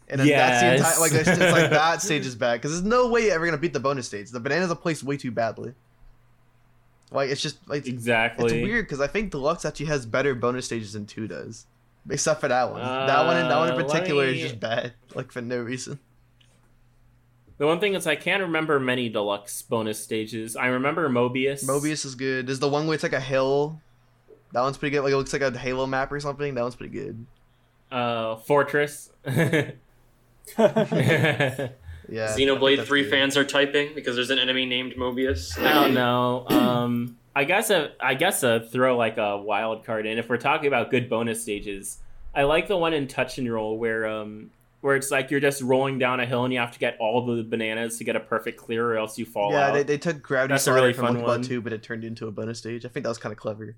[0.08, 2.84] And then that's the entire like it's just like that stage is bad because there's
[2.84, 4.30] no way you're ever gonna beat the bonus stage.
[4.30, 5.72] The bananas are placed way too badly.
[7.10, 8.44] Like it's just like Exactly.
[8.44, 11.66] it's weird because I think deluxe actually has better bonus stages than two does,
[12.08, 12.80] except for that one.
[12.80, 15.58] that one, and that one in Uh, particular, me- is just bad, like for no
[15.58, 15.98] reason.
[17.58, 20.56] The one thing is I can't remember many deluxe bonus stages.
[20.56, 21.64] I remember Mobius.
[21.64, 22.46] Mobius is good.
[22.46, 23.80] There's the one where it's like a hill.
[24.52, 25.02] That one's pretty good.
[25.02, 26.54] Like it looks like a Halo map or something.
[26.54, 27.26] That one's pretty good.
[27.92, 29.10] Uh, Fortress.
[32.10, 32.36] I Yeah.
[32.36, 33.10] Xenoblade 3 good.
[33.10, 35.58] fans are typing because there's an enemy named Mobius.
[35.58, 36.46] I don't know.
[36.48, 40.18] Um, I guess a, I guess a throw like a wild card in.
[40.18, 41.98] If we're talking about good bonus stages,
[42.34, 44.50] I like the one in Touch and Roll where um
[44.82, 47.26] where it's like you're just rolling down a hill and you have to get all
[47.26, 49.74] the bananas to get a perfect clear, or else you fall Yeah, out.
[49.74, 51.40] they, they took Gravity That's a really from fun one.
[51.42, 52.86] Ball 2, but it turned into a bonus stage.
[52.86, 53.76] I think that was kind of clever.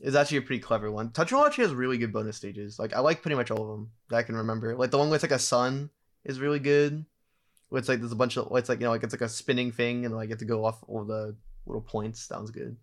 [0.00, 1.10] It's actually a pretty clever one.
[1.10, 2.78] Touch and Roll actually has really good bonus stages.
[2.78, 4.74] Like I like pretty much all of them that I can remember.
[4.76, 5.90] Like the one with like a sun
[6.24, 7.04] is really good.
[7.72, 9.72] It's like there's a bunch of it's like you know like it's like a spinning
[9.72, 12.20] thing and like you have to go off all the little points.
[12.22, 12.76] Sounds good.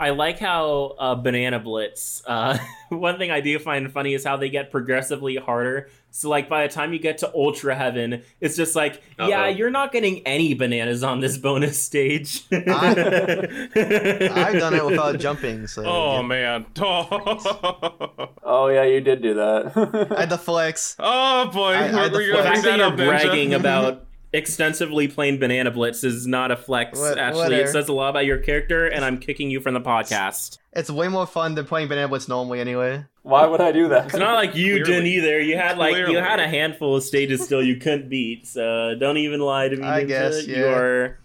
[0.00, 2.22] I like how uh, Banana Blitz.
[2.24, 2.56] Uh,
[2.90, 5.88] one thing I do find funny is how they get progressively harder.
[6.10, 9.48] So, like by the time you get to Ultra Heaven, it's just like, yeah, Uh-oh.
[9.48, 12.44] you're not getting any bananas on this bonus stage.
[12.50, 12.64] I've
[13.74, 16.22] done it without jumping, so Oh yeah.
[16.22, 16.66] man.
[16.80, 20.08] Oh, oh yeah, you did do that.
[20.16, 20.96] I had the flex.
[20.98, 21.72] oh boy.
[21.72, 25.70] I- I had the gonna The fact that that you're bragging about extensively playing Banana
[25.70, 26.98] Blitz is not a flex.
[26.98, 27.62] What- Actually, whatever.
[27.62, 30.58] it says a lot about your character, and I'm kicking you from the podcast.
[30.72, 33.04] It's way more fun than playing Banana Blitz normally anyway.
[33.22, 34.06] Why would I do that?
[34.06, 34.84] It's not like you Clearly.
[34.84, 35.40] didn't either.
[35.40, 38.46] You had like you had a handful of stages still you couldn't beat.
[38.46, 39.86] So don't even lie to me.
[39.86, 40.56] I guess, yeah.
[40.58, 41.18] you are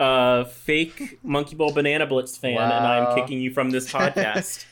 [0.00, 4.64] a fake Monkey Ball Banana Blitz fan, and I'm kicking you from this podcast.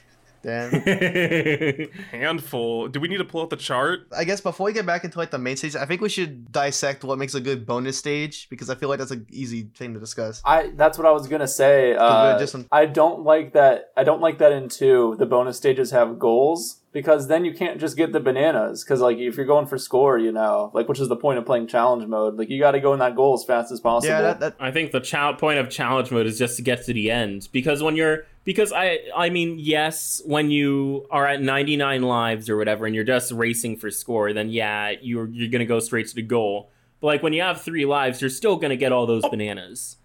[0.47, 0.71] Damn.
[2.13, 2.87] Handful.
[2.89, 4.07] Do we need to pull out the chart?
[4.17, 6.53] I guess before we get back into like the main stage, I think we should
[6.53, 9.95] dissect what makes a good bonus stage because I feel like that's an easy thing
[9.95, 10.41] to discuss.
[10.45, 11.95] I that's what I was gonna say.
[11.97, 13.91] Uh, just some- I don't like that.
[13.97, 15.17] I don't like that in two.
[15.19, 18.85] The bonus stages have goals because then you can't just get the bananas.
[18.85, 21.45] Because like if you're going for score, you know, like which is the point of
[21.45, 22.37] playing challenge mode.
[22.37, 24.15] Like you got to go in that goal as fast as possible.
[24.15, 26.85] Yeah, that, that I think the chal- point of challenge mode is just to get
[26.87, 31.43] to the end because when you're because I I mean yes when you are at
[31.43, 35.67] 99 lives or whatever and you're just racing for score then yeah you're you're gonna
[35.67, 38.77] go straight to the goal but like when you have three lives you're still gonna
[38.77, 39.29] get all those oh.
[39.29, 39.99] bananas.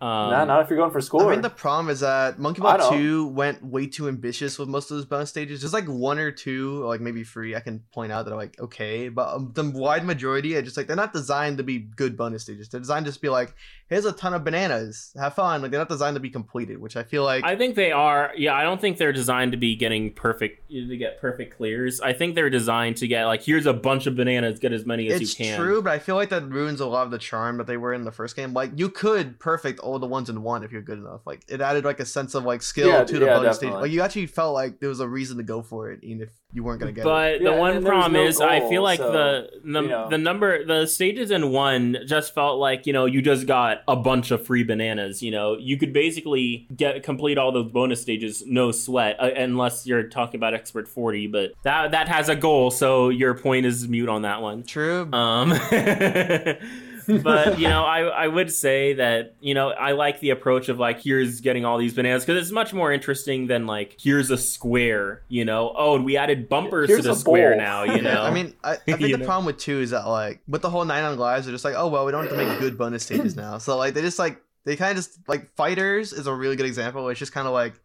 [0.00, 1.20] Um, nah, not if you're going for score.
[1.20, 1.32] I score.
[1.32, 4.96] mean, the problem is that Monkey Ball 2 went way too ambitious with most of
[4.96, 5.60] those bonus stages.
[5.60, 8.36] There's like one or two, or like maybe three, I can point out that are
[8.36, 11.78] like okay, but um, the wide majority are just like they're not designed to be
[11.78, 12.68] good bonus stages.
[12.68, 13.54] They're designed to just be like,
[13.88, 15.62] here's a ton of bananas, have fun.
[15.62, 18.32] Like they're not designed to be completed, which I feel like I think they are.
[18.36, 22.00] Yeah, I don't think they're designed to be getting perfect to get perfect clears.
[22.00, 25.08] I think they're designed to get like here's a bunch of bananas, get as many
[25.08, 25.58] as it's you can.
[25.58, 27.92] true, but I feel like that ruins a lot of the charm that they were
[27.92, 28.52] in the first game.
[28.52, 31.20] Like you could perfect all the ones in one if you're good enough.
[31.26, 33.72] Like it added like a sense of like skill Yeah, to the yeah, bonus stage.
[33.72, 36.30] Like you actually felt like there was a reason to go for it, even if
[36.52, 37.04] you weren't gonna get it.
[37.04, 39.50] But Yeah, the one and there was problem no is, I feel like so, the
[39.64, 40.08] the, you know.
[40.08, 43.96] the number the stages in one just felt like you know you just got a
[43.96, 45.22] bunch of free bananas.
[45.22, 49.86] You know, you could basically get complete all those bonus stages no sweat, uh, unless
[49.86, 51.26] you're talking about expert forty.
[51.26, 54.62] But that that has a goal, so your point is mute on that one.
[54.64, 55.12] True.
[55.12, 55.50] Um,
[57.08, 60.78] but you know, I I would say that you know I like the approach of
[60.78, 64.36] like here's getting all these bananas because it's much more interesting than like here's a
[64.36, 65.22] square.
[65.28, 67.58] You know, oh, and we added bumpers Here's to the square bowl.
[67.58, 67.82] now.
[67.84, 69.24] You know, I mean, I, I think the know?
[69.24, 71.74] problem with two is that like with the whole nine on lives, they're just like,
[71.76, 73.58] oh well, we don't have to make good bonus stages now.
[73.58, 76.66] So like they just like they kind of just like fighters is a really good
[76.66, 77.08] example.
[77.08, 77.80] It's just kind of like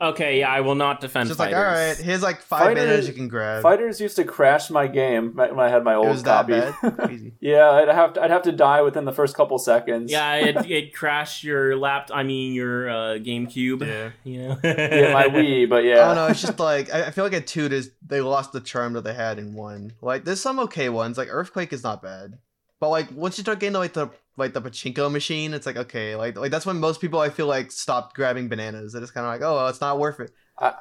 [0.00, 1.52] okay, yeah, I will not defend just fighters.
[1.54, 3.62] like all right, here's like five Fighters- bananas you can grab.
[3.62, 6.52] Fighters used to crash my game when I had my it old was that copy.
[6.52, 6.96] bad.
[6.98, 7.32] Crazy.
[7.40, 10.10] yeah, I'd have to, I'd have to die within the first couple seconds.
[10.10, 12.16] Yeah, it, it crashed your laptop.
[12.16, 13.86] I mean, your uh, GameCube.
[13.86, 14.10] Yeah.
[14.24, 14.58] You know.
[14.62, 16.26] yeah, my Wii, but yeah, I don't know.
[16.28, 19.04] It's just like I I feel like at two, is they lost the charm that
[19.04, 19.92] they had in one.
[20.00, 21.18] Like there's some okay ones.
[21.18, 22.38] Like Earthquake is not bad,
[22.80, 24.08] but like once you start getting to like the
[24.40, 27.46] like the pachinko machine, it's like okay, like like that's when most people I feel
[27.46, 28.92] like stopped grabbing bananas.
[28.92, 30.32] They're just kind of like, oh, well, it's not worth it.
[30.62, 30.74] I,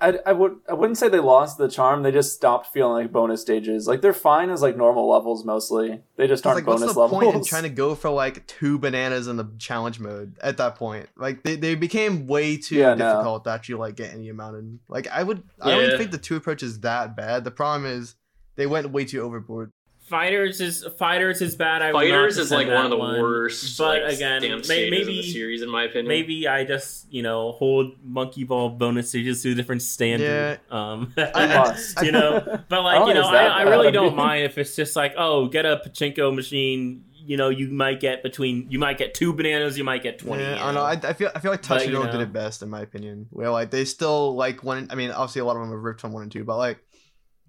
[0.00, 2.02] I, I would I wouldn't say they lost the charm.
[2.02, 3.86] They just stopped feeling like bonus stages.
[3.86, 6.00] Like they're fine as like normal levels mostly.
[6.16, 7.22] They just aren't like, bonus what's the levels.
[7.22, 10.76] point in trying to go for like two bananas in the challenge mode at that
[10.76, 11.10] point?
[11.18, 13.12] Like they, they became way too Yeah, no.
[13.12, 14.80] difficult to actually like get any amount in.
[14.88, 17.44] Like I would, I don't think the two approach is that bad.
[17.44, 18.14] The problem is
[18.54, 19.70] they went way too overboard.
[20.06, 21.82] Fighters is fighters is bad.
[21.82, 23.76] I would Fighters is like one of that the worst.
[23.76, 26.06] But like, again, may- maybe in the series, in my opinion.
[26.06, 30.60] maybe I just you know hold monkey ball bonus stages to a different standard.
[30.70, 31.12] Um,
[32.02, 35.14] you know, but like you know, I, I really don't mind if it's just like
[35.18, 37.02] oh, get a pachinko machine.
[37.28, 40.44] You know, you might get between you might get two bananas, you might get twenty.
[40.44, 40.82] Yeah, I don't know.
[40.82, 42.20] I, I feel I feel like But, Touch you Don't did know.
[42.20, 43.26] it best in my opinion.
[43.30, 44.86] Where like they still like one.
[44.90, 46.78] I mean, obviously a lot of them have ripped from one and two, but like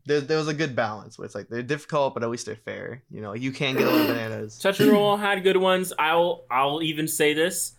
[0.07, 2.55] there, there was a good balance where it's like they're difficult, but at least they're
[2.55, 3.03] fair.
[3.11, 4.57] You know, you can get a little bananas.
[4.57, 5.93] Touch and Roll had good ones.
[5.99, 7.73] I'll I'll even say this: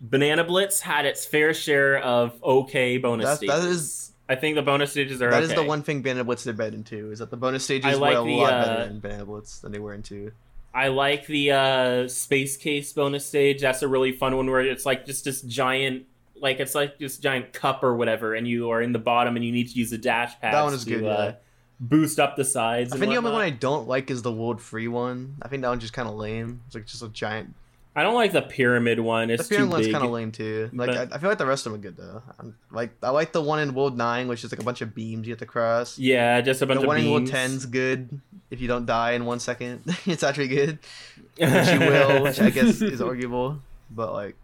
[0.00, 3.54] Banana Blitz had its fair share of okay bonus That- stages.
[3.62, 5.52] that is- I think the bonus stages are That okay.
[5.52, 7.10] is the one thing Banana Blitz did better in two.
[7.10, 9.24] Is that the bonus stages I like were a the, lot uh, better in Banana
[9.26, 10.30] Blitz than they were in two.
[10.72, 13.60] I like the uh, space case bonus stage.
[13.60, 16.04] That's a really fun one where it's like just this giant,
[16.40, 19.44] like it's like this giant cup or whatever, and you are in the bottom and
[19.44, 20.54] you need to use the dash pad.
[20.54, 21.32] That one is to good, uh, yeah.
[21.80, 22.92] Boost up the sides.
[22.92, 23.40] I and think the only one.
[23.40, 25.36] I don't like is the world free one.
[25.42, 26.60] I think that one's just kind of lame.
[26.66, 27.54] It's like just a giant.
[27.96, 29.30] I don't like the pyramid one.
[29.30, 30.70] It's the pyramid too one's kind of lame too.
[30.72, 32.22] Like But- I, I feel like the rest of them are good though.
[32.38, 34.94] I'm, like I like the one in World Nine, which is like a bunch of
[34.94, 35.98] beams you have to cross.
[35.98, 37.30] Yeah, just a bunch the of one in World beams.
[37.30, 38.20] Ten's good.
[38.50, 40.78] If you don't die in one second, it's actually good.
[41.38, 43.60] Which you will, which I guess is arguable.
[43.90, 44.36] But like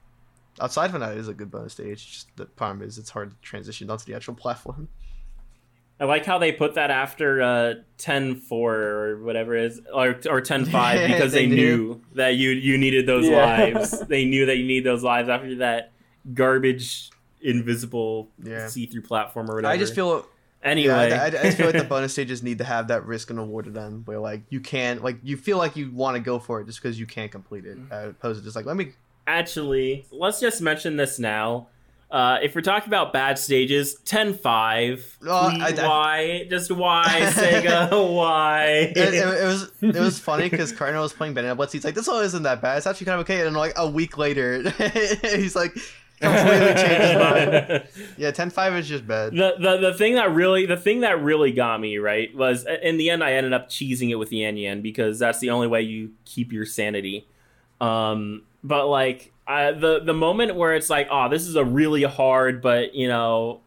[0.60, 2.06] outside from that, it is a good bonus stage.
[2.06, 4.88] Just the problem is it's hard to transition onto the actual platform.
[5.98, 10.40] I like how they put that after uh, 10-4 or whatever it is, or or
[10.42, 12.02] 10-5 because They they, knew.
[12.14, 13.44] that you you needed those Yeah.
[13.46, 14.00] lives.
[14.06, 15.92] they knew that you need those lives after that
[16.34, 18.66] garbage invisible Yeah.
[18.68, 19.72] see-through platform or whatever.
[19.72, 20.26] I just feel
[20.62, 21.08] anyway.
[21.10, 23.30] Yeah, I, I- I just feel like the bonus stages need to have that risk
[23.30, 26.20] and reward to them, where like you can't, like you feel like you want to
[26.20, 27.92] go for it just because you can't complete it, Mm-hmm.
[27.92, 28.92] as opposed to just like let me.
[29.28, 31.68] Actually, let's just mention this now.
[32.08, 35.16] Uh, if we're talking about bad stages, 10-5.
[35.26, 36.46] Oh, please, I- I- why?
[36.48, 37.90] Just why, Sega?
[38.16, 38.92] why?
[38.94, 41.72] It, it, it was it was funny because Cardinal was playing Banana Blitz.
[41.72, 42.78] He's like, this one isn't that bad.
[42.78, 43.44] It's actually kind of okay.
[43.46, 44.62] And like a week later,
[45.22, 45.76] he's like
[46.20, 47.86] completely changed.
[48.18, 49.32] Yeah, 10-5 is just bad.
[49.32, 52.96] the, the the thing that really the thing that really got me right was in
[52.98, 55.82] the end I ended up cheesing it with Yan Yan because that's the only way
[55.82, 57.26] you keep your sanity.
[57.80, 62.60] Um, but like The the moment where it's like, oh, this is a really hard
[62.60, 63.60] but you know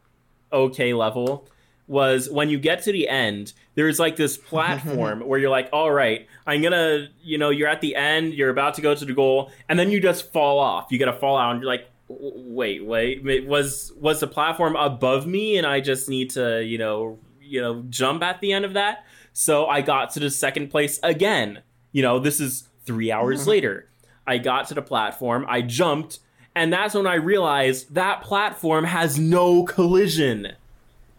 [0.52, 1.48] okay level
[1.90, 3.52] was when you get to the end.
[3.76, 7.82] There's like this platform where you're like, all right, I'm gonna, you know, you're at
[7.82, 10.92] the end, you're about to go to the goal, and then you just fall off.
[10.92, 14.76] You get a fall out, and you're like, wait, wait, wait, was was the platform
[14.76, 18.66] above me, and I just need to, you know, you know, jump at the end
[18.66, 19.06] of that.
[19.34, 21.64] So I got to the second place again.
[21.92, 23.50] You know, this is three hours mm-hmm.
[23.50, 23.89] later.
[24.30, 26.20] I got to the platform, I jumped,
[26.56, 30.54] and that's when I realized that platform has no collision.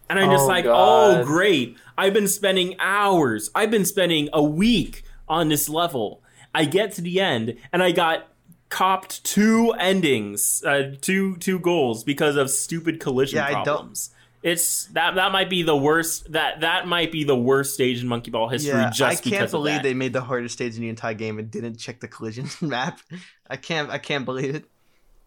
[0.09, 1.21] And I'm just Oh, like, God.
[1.21, 1.77] oh, great.
[1.97, 6.21] I've been spending hours, I've been spending a week on this level.
[6.53, 8.27] I get to the end, and I got
[8.69, 14.11] copped two endings, uh, two two goals because of stupid collision Yeah, problems.
[14.43, 18.07] It's that that might be the worst that that might be the worst stage in
[18.07, 19.83] Monkey Ball history Yeah, just I can't because believe of that.
[19.83, 22.99] they made the hardest stage in the entire game and didn't check the collision map.
[23.49, 23.89] I can't.
[23.91, 24.65] I can't believe it.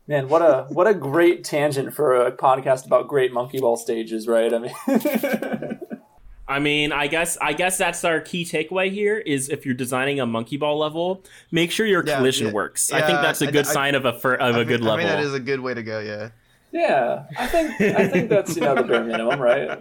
[0.08, 4.26] Man, what a what a great tangent for a podcast about great monkey ball stages,
[4.26, 4.52] right?
[4.52, 4.74] I mean,
[6.46, 10.20] I mean, I guess I guess that's our key takeaway here is if you're designing
[10.20, 12.52] a monkey ball level, make sure your Yeah, collision yeah.
[12.52, 12.92] works.
[12.92, 14.68] I think that's a I- good I- sign of a for, of I a think-
[14.68, 14.98] good I level.
[14.98, 16.00] mean, that is a good way to go.
[16.00, 16.28] Yeah.
[16.74, 19.78] Yeah, I think I think that's you know the bare minimum, right?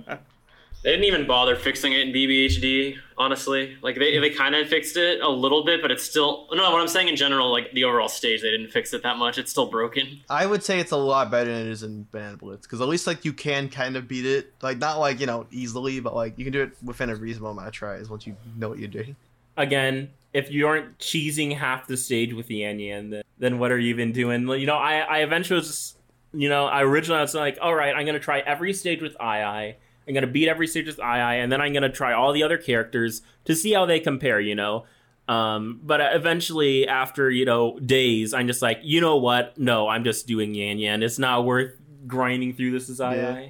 [0.84, 3.78] They didn't even bother fixing it in BBHD, honestly.
[3.82, 6.72] Like they they kind of fixed it a little bit, but it's still no.
[6.72, 9.40] What I'm saying in general, like the overall stage, they didn't fix it that much.
[9.40, 10.20] It's still broken.
[10.30, 12.88] I would say it's a lot better than it is in Banana Blitz because at
[12.88, 16.14] least like you can kind of beat it, like not like you know easily, but
[16.14, 18.78] like you can do it within a reasonable amount of tries once you know what
[18.78, 19.16] you're doing.
[19.58, 23.80] Again, if you aren't cheesing half the stage with Yan Yan, then, then what are
[23.80, 24.48] you even doing?
[24.50, 25.98] You know, I I eventually was just
[26.34, 29.76] you know I originally was like, all right, I'm gonna try every stage with AiAi.
[30.08, 32.58] I'm gonna beat every stage with AiAi, and then I'm gonna try all the other
[32.58, 34.40] characters to see how they compare.
[34.40, 34.86] You know.
[35.28, 39.58] Um, but eventually, after you know days, I'm just like, you know what?
[39.58, 41.02] No, I'm just doing Yan Yan.
[41.04, 41.74] It's not worth
[42.06, 43.16] grinding through this as AiAi.
[43.16, 43.50] Yeah.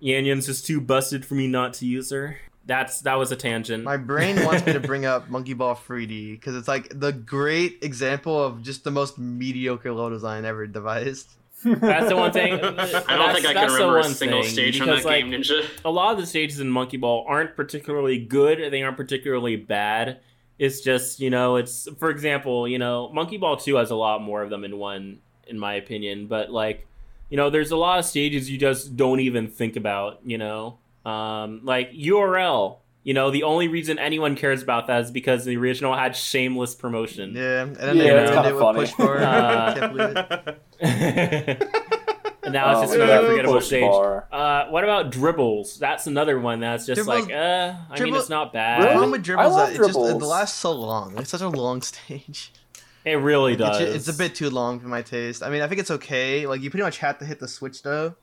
[0.00, 2.38] Yan Yan's just too busted for me not to use her.
[2.64, 3.82] That's that was a tangent.
[3.82, 7.78] My brain wants me to bring up Monkey Ball 3D because it's like the great
[7.82, 11.28] example of just the most mediocre level design ever devised.
[11.64, 12.54] That's the one thing.
[12.54, 15.04] I don't think I can that's the remember a one single thing, stage from that
[15.04, 15.64] like, game, Ninja.
[15.84, 18.72] a lot of the stages in Monkey Ball aren't particularly good.
[18.72, 20.18] They aren't particularly bad.
[20.58, 24.22] It's just you know, it's for example, you know, Monkey Ball Two has a lot
[24.22, 26.26] more of them in one, in my opinion.
[26.26, 26.84] But like,
[27.30, 30.18] you know, there's a lot of stages you just don't even think about.
[30.24, 32.78] You know, um, like URL.
[33.04, 36.76] You know, the only reason anyone cares about that is because the original had shameless
[36.76, 37.34] promotion.
[37.34, 38.78] Yeah, and then Yeah, they it's ruined kinda it with funny.
[38.78, 39.18] push bar.
[39.22, 40.62] Uh, Can't believe it.
[42.44, 43.90] and now it's just Oh, another forgettable push stage.
[44.32, 45.78] Uh, what about dribbles?
[45.80, 48.78] That's another one that's just Dribbles- like, uh, I mean, it's not bad.
[48.82, 48.90] Really?
[48.92, 51.18] problem with I dribbles love is it just it lasts so long.
[51.18, 52.52] It's such a long stage.
[53.04, 53.78] It really does.
[53.78, 55.42] ju- it's a bit too long for my taste.
[55.42, 56.46] I mean, I think it's okay.
[56.46, 58.14] Like you pretty much have to hit the switch though,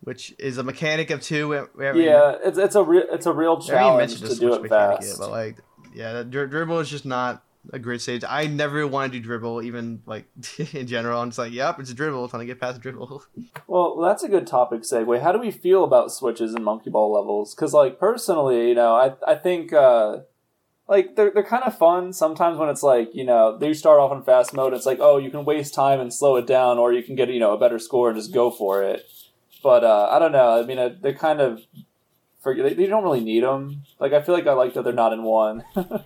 [0.00, 1.68] which is a mechanic of two.
[1.78, 5.06] Yeah, it's it's a real it's a real challenge to do it fast.
[5.08, 5.58] yet, but like,
[5.94, 8.24] yeah, dri- dribble is just not a great stage.
[8.26, 10.26] I never want to do dribble, even like
[10.72, 11.20] in general.
[11.20, 12.28] I'm just like, yep, it's a dribble.
[12.28, 13.22] Trying to get past dribble.
[13.66, 15.20] Well, that's a good topic segue.
[15.20, 17.54] How do we feel about switches and monkey ball levels?
[17.54, 20.20] Because, like, personally, you know, I I think uh,
[20.88, 24.10] like they're they're kind of fun sometimes when it's like you know they start off
[24.10, 24.72] in fast mode.
[24.72, 27.28] It's like oh you can waste time and slow it down, or you can get
[27.28, 29.04] you know a better score and just go for it.
[29.62, 30.60] But uh, I don't know.
[30.60, 31.60] I mean, uh, they're kind of
[32.40, 33.82] for they, they don't really need them.
[33.98, 35.64] Like I feel like I like that they're not in one.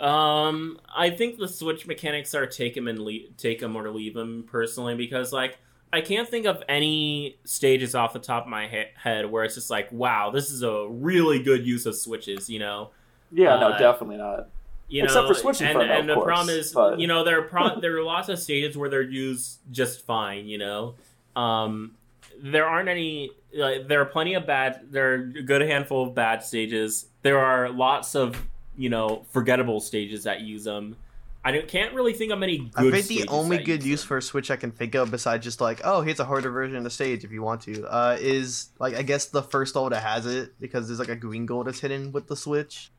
[0.00, 4.12] Um, I think the switch mechanics are take them and le- take them or leave
[4.14, 5.56] them personally because like
[5.92, 9.54] I can't think of any stages off the top of my he- head where it's
[9.54, 12.90] just like wow this is a really good use of switches you know
[13.30, 14.48] yeah, no, Uh, definitely not.
[14.88, 17.22] you Except know for switching and, of and the course, problem is but- you know
[17.24, 20.94] there are pro- there are lots of stages where they're used just fine you know
[21.36, 21.94] um
[22.42, 26.14] there aren't any like, there are plenty of bad there are a good handful of
[26.14, 30.96] bad stages there are lots of you know forgettable stages that use them
[31.44, 34.08] i don't, can't really think of any good I think the only good use them.
[34.08, 36.76] for a switch I can think of, besides just like, oh, here's a harder version
[36.76, 39.90] of the stage if you want to, uh, is like I guess the first level
[39.90, 42.90] that has it because there's like a green goal that's hidden with the switch.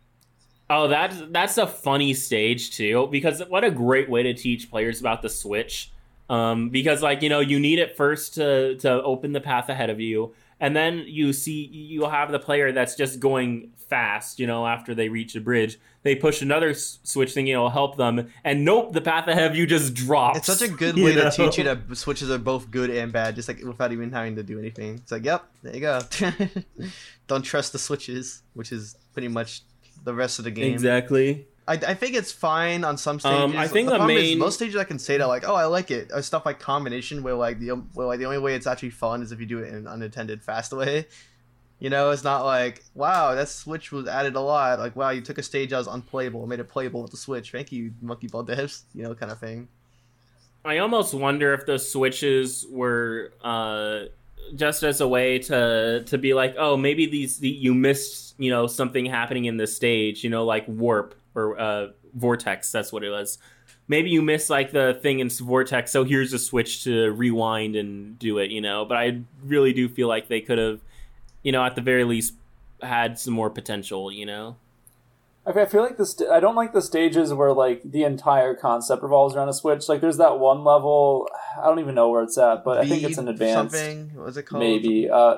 [0.70, 5.00] Oh, that's that's a funny stage too, because what a great way to teach players
[5.00, 5.92] about the Switch.
[6.30, 9.90] Um, because like you know you need it first to to open the path ahead
[9.90, 14.40] of you, and then you see you'll have the player that's just going fast.
[14.40, 17.48] You know, after they reach the bridge, they push another s- switch thing.
[17.48, 20.40] It'll help them, and nope, the path ahead of you just drops.
[20.40, 21.30] It's such a good way know?
[21.30, 24.36] to teach you that switches are both good and bad, just like without even having
[24.38, 24.96] to do anything.
[24.96, 26.02] It's like, yep, there you go.
[27.28, 29.62] Don't trust the switches, which is pretty much
[30.04, 30.74] the rest of the game.
[30.74, 31.48] Exactly.
[31.68, 33.40] I, I think it's fine on some stages.
[33.40, 35.66] Um, I think the is main- most stages I can say that like, oh, I
[35.66, 36.12] like it.
[36.14, 39.22] Or stuff like combination where like the where like the only way it's actually fun
[39.22, 41.08] is if you do it in an unattended fast way.
[41.80, 44.80] You know, it's not like wow, that switch was added a lot.
[44.80, 47.18] Like wow, you took a stage that was unplayable and made it playable with the
[47.18, 47.52] switch.
[47.52, 48.84] Thank you, Monkey Ball devs.
[48.94, 49.68] You know, kind of thing.
[50.64, 54.06] I almost wonder if the switches were uh,
[54.56, 58.52] just as a way to to be like, oh, maybe these the, you missed, you
[58.52, 62.72] know, something happening in the stage, you know, like warp or uh, vortex.
[62.72, 63.38] That's what it was.
[63.88, 68.18] Maybe you missed like the thing in vortex, so here's a switch to rewind and
[68.18, 68.84] do it, you know.
[68.86, 70.80] But I really do feel like they could have,
[71.44, 72.34] you know, at the very least,
[72.82, 74.56] had some more potential, you know.
[75.48, 76.12] Okay, I feel like this.
[76.12, 79.88] st- I don't like the stages where like the entire concept revolves around a switch.
[79.88, 81.30] Like there's that one level,
[81.62, 83.76] I don't even know where it's at, but I think it's an advanced.
[83.76, 84.12] Something.
[84.16, 84.64] What was it called?
[84.64, 85.08] Maybe.
[85.08, 85.38] Uh,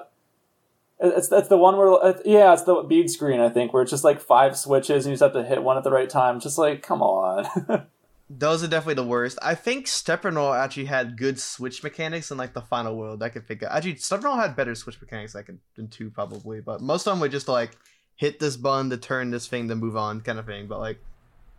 [0.99, 3.91] it's it's the one where uh, yeah, it's the bead screen I think where it's
[3.91, 6.39] just like five switches and you just have to hit one at the right time.
[6.39, 7.87] Just like come on.
[8.29, 9.39] Those are definitely the worst.
[9.41, 13.23] I think Step and Roll actually had good switch mechanics in like the final world
[13.23, 13.69] I could think of.
[13.71, 17.07] Actually, Step and Roll had better switch mechanics I could than two probably, but most
[17.07, 17.77] of them were just like
[18.17, 20.67] hit this button to turn this thing to move on kind of thing.
[20.67, 20.99] But like,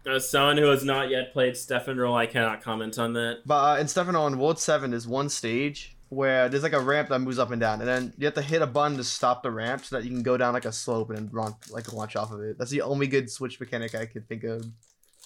[0.04, 3.38] As someone who has not yet played Step and Roll, I cannot comment on that.
[3.46, 6.72] but uh, in Step and Roll in World Seven, is one stage where there's like
[6.72, 8.96] a ramp that moves up and down, and then you have to hit a button
[8.96, 11.28] to stop the ramp so that you can go down like a slope and then
[11.30, 12.58] run like launch off of it.
[12.58, 14.64] That's the only good switch mechanic I could think of.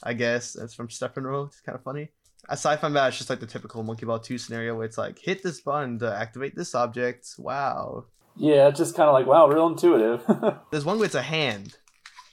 [0.02, 1.44] I guess that's from Step and Roll.
[1.44, 2.08] It's kind of funny.
[2.48, 5.18] Aside from that, it's just like the typical Monkey Ball 2 scenario where it's like,
[5.20, 7.28] hit this button to activate this object.
[7.38, 8.06] Wow.
[8.36, 10.24] yeah, it's just kind of like wow, real intuitive.
[10.72, 11.76] There's one where it's a hand.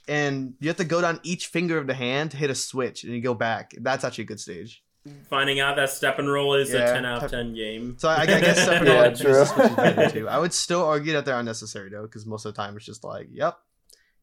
[0.08, 3.04] And you have to go down each finger of the hand to hit a switch
[3.04, 3.72] and you go back.
[3.78, 4.82] That's actually a good stage.
[5.30, 6.90] Finding out that Step and Roll is Yeah.
[6.90, 7.96] a 10 out of 10 game.
[7.98, 9.66] So I, I guess Step and Roll Yeah, uses true.
[9.68, 10.28] switches too.
[10.28, 13.02] I would still argue that they're unnecessary though, because most of the time it's just
[13.02, 13.58] like, yep.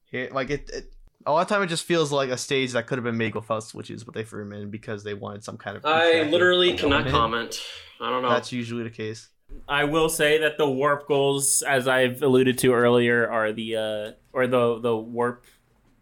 [0.05, 0.93] Here, like it, it
[1.25, 3.36] a lot of time it just feels like a stage that could have been made
[3.36, 5.86] without switches, but they threw them in because they wanted some kind of.
[5.86, 7.11] I literally cannot element.
[7.11, 7.59] comment.
[7.99, 8.30] I don't know.
[8.30, 9.28] That's usually the case.
[9.67, 14.11] I will say that the warp goals, as I've alluded to earlier, are the uh,
[14.32, 15.43] or the the warp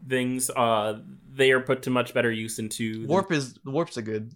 [0.07, 0.49] things.
[0.51, 0.99] Uh,
[1.33, 4.31] they are put to much better use into the- Warp is warps are good.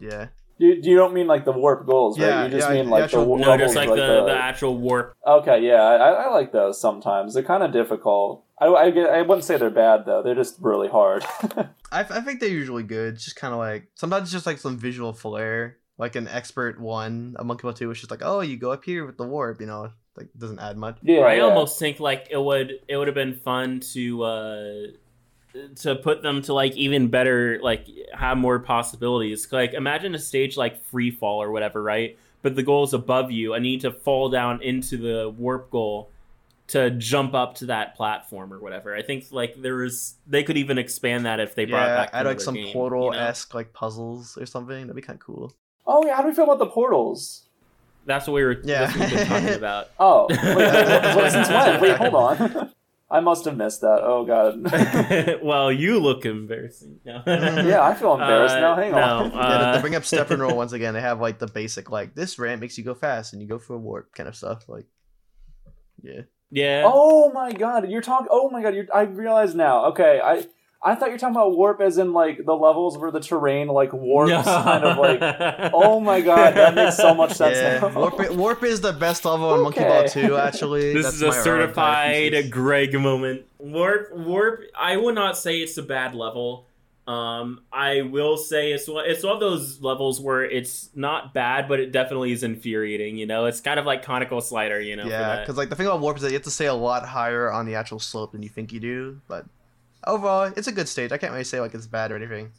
[0.00, 0.28] Yeah.
[0.58, 2.28] You, you don't mean like the warp goals, right?
[2.28, 4.78] Yeah, you just yeah, mean the like actual- the No, just like, the, the actual
[4.78, 5.14] warp.
[5.26, 7.34] Okay, yeah, I, I like those sometimes.
[7.34, 8.44] They're kind of difficult.
[8.58, 10.22] I, I, I wouldn't say they're bad though.
[10.22, 11.24] They're just really hard.
[11.92, 13.14] I, I think they're usually good.
[13.14, 16.80] It's just kind of like sometimes it's just like some visual flair, like an expert
[16.80, 17.90] one, a Monkey Ball two.
[17.90, 20.58] It's just like, oh, you go up here with the warp, you know, like doesn't
[20.58, 20.96] add much.
[21.02, 21.42] yeah, I yeah.
[21.42, 24.72] almost think like it would it would have been fun to uh
[25.76, 29.50] to put them to like even better like have more possibilities.
[29.52, 32.18] Like imagine a stage like free fall or whatever, right?
[32.42, 33.54] But the goal is above you.
[33.54, 36.10] I need to fall down into the warp goal
[36.68, 38.94] to jump up to that platform or whatever.
[38.94, 42.10] I think like there is they could even expand that if they brought yeah, back
[42.12, 43.18] add like some game, portal you know?
[43.18, 44.86] esque like puzzles or something.
[44.86, 45.52] That'd be kind of cool.
[45.86, 47.44] Oh yeah, how do we feel about the portals?
[48.04, 48.86] That's what we were Yeah.
[48.86, 49.88] that's what we've been talking about.
[49.98, 51.80] Oh, wait, since when?
[51.80, 52.72] Wait, hold on.
[53.08, 54.00] I must have missed that.
[54.02, 55.40] Oh god.
[55.42, 56.98] well, you look embarrassing.
[57.04, 57.22] No.
[57.26, 58.74] yeah, I feel embarrassed Uh, now.
[58.74, 59.24] Hang no, on.
[59.26, 61.46] yeah, to- uh, to bring up step and roll once again, they have like the
[61.46, 64.28] basic like this ramp makes you go fast and you go for a warp kind
[64.28, 64.68] of stuff.
[64.68, 64.86] Like,
[66.02, 66.82] yeah, yeah.
[66.84, 68.28] Oh my god, you're talking.
[68.30, 69.86] Oh my god, you're, I realize now.
[69.86, 70.44] Okay, I
[70.86, 73.92] I thought you're talking about warp as in like the levels where the terrain like
[73.92, 75.20] warps, kind of like.
[75.74, 77.56] Oh my god, that makes so much sense.
[77.56, 77.92] yeah.
[77.92, 80.36] Warp, warp is the best level in Monkey Ball two.
[80.36, 82.50] Actually, This That's is a my RR certified thesis.
[82.50, 83.46] Greg moment.
[83.58, 84.62] Warp, warp.
[84.78, 86.66] I would not say it's a bad level.
[87.08, 91.68] Um, I will say it's one, it's one of those levels where it's not bad,
[91.68, 93.16] but it definitely is infuriating.
[93.16, 94.80] You know, it's kind of like conical slider.
[94.80, 96.66] You know, Yeah, because like the thing about warp is that you have to stay
[96.66, 99.20] a lot higher on the actual slope than you think you do.
[99.28, 99.46] But
[100.06, 101.12] overall, it's a good stage.
[101.12, 102.52] I can't really say like it's bad or anything.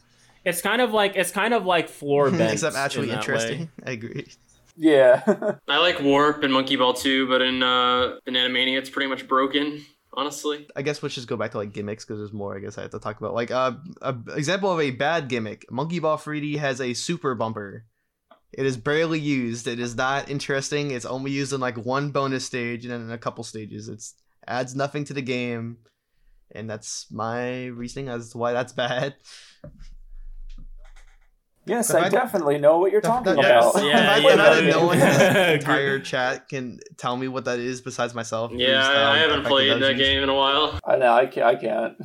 [0.46, 3.70] it's kind of like it's kind of like floor bends, Except actually in interesting.
[3.86, 4.28] I agree.
[4.76, 5.24] Yeah.
[5.68, 9.28] I like Warp and Monkey Ball 2, but in uh, Banana Mania, it's pretty much
[9.28, 9.84] broken,
[10.14, 10.68] honestly.
[10.76, 12.56] I guess we'll just go back to like gimmicks because there's more.
[12.56, 15.66] I guess I have to talk about like uh, a example of a bad gimmick.
[15.72, 17.86] Monkey Ball 3D has a super bumper.
[18.54, 19.68] It is barely used.
[19.68, 20.92] It is not interesting.
[20.92, 23.90] It's only used in like one bonus stage and then in a couple stages.
[23.90, 24.14] It's
[24.48, 25.78] adds nothing to the game,
[26.54, 29.16] and that's my reasoning as to why that's bad.
[31.66, 33.86] yes, The I definitely know what you're the- talking the- Yes, about.
[33.86, 34.70] yeah, the fact yeah, that yeah.
[34.72, 38.52] no one in the entire chat can tell me what that is besides myself.
[38.54, 40.04] Yeah, is I, I haven't played is that used.
[40.04, 40.80] game in a while.
[40.86, 41.12] I know.
[41.14, 41.46] I can't.
[41.46, 41.96] I can't.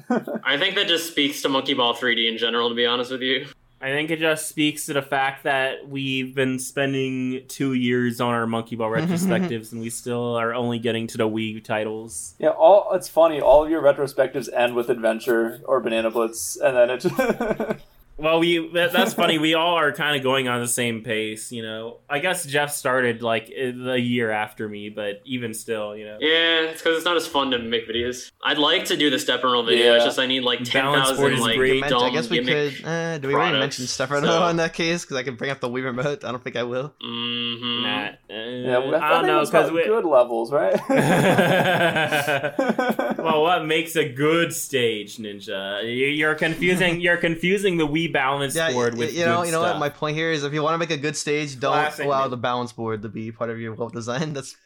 [0.44, 3.22] I think that just speaks to Monkey Ball 3D in general, to be honest with
[3.22, 3.46] you.
[3.82, 8.32] I think it just speaks to the fact that we've been spending two years on
[8.32, 12.34] our Monkey Ball retrospectives, and we still are only getting to the Wii titles.
[12.38, 12.50] yeah.
[12.50, 13.40] All it's funny.
[13.40, 17.80] All of your retrospectives end with adventure or banana blitz, and then it.
[18.22, 19.38] Well, we that, that's funny.
[19.38, 21.98] We all are kind of going on the same pace, you know.
[22.08, 26.18] I guess Jeff started like a year after me, but even still, you know.
[26.20, 28.30] Yeah, it's because it's not as fun to make videos.
[28.44, 29.96] I'd like to do the step and roll video.
[29.96, 31.82] It's just I need like Balance 10,000 board like great.
[31.88, 32.76] Dumb I guess we gimmick.
[32.76, 32.84] could.
[32.86, 35.02] Uh, do we want to mention stuff right so- in that case?
[35.04, 36.24] Because I can bring up the Wii remote.
[36.24, 36.94] I don't think I will.
[37.02, 39.84] hmm Nah, uh, yeah, I, I thought don't know because about we.
[39.84, 40.78] good levels, right?
[43.18, 45.82] well, what makes a good stage, Ninja?
[45.82, 47.00] You- You're confusing.
[47.00, 49.74] You're confusing the Wii balance Yeah, board with you know, good you know stuff.
[49.74, 49.80] what?
[49.80, 52.22] My point here is, if you want to make a good stage, don't Classic allow
[52.22, 54.32] Nin- the balance board to be part of your web design.
[54.34, 54.56] That's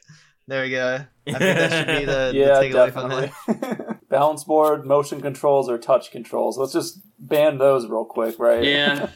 [0.49, 1.05] there we go.
[1.27, 3.33] I think that should be the, yeah, the takeaway from that.
[3.47, 3.97] definitely.
[4.09, 6.57] Balance board, motion controls, or touch controls.
[6.57, 8.63] Let's just ban those real quick, right?
[8.63, 9.09] Yeah.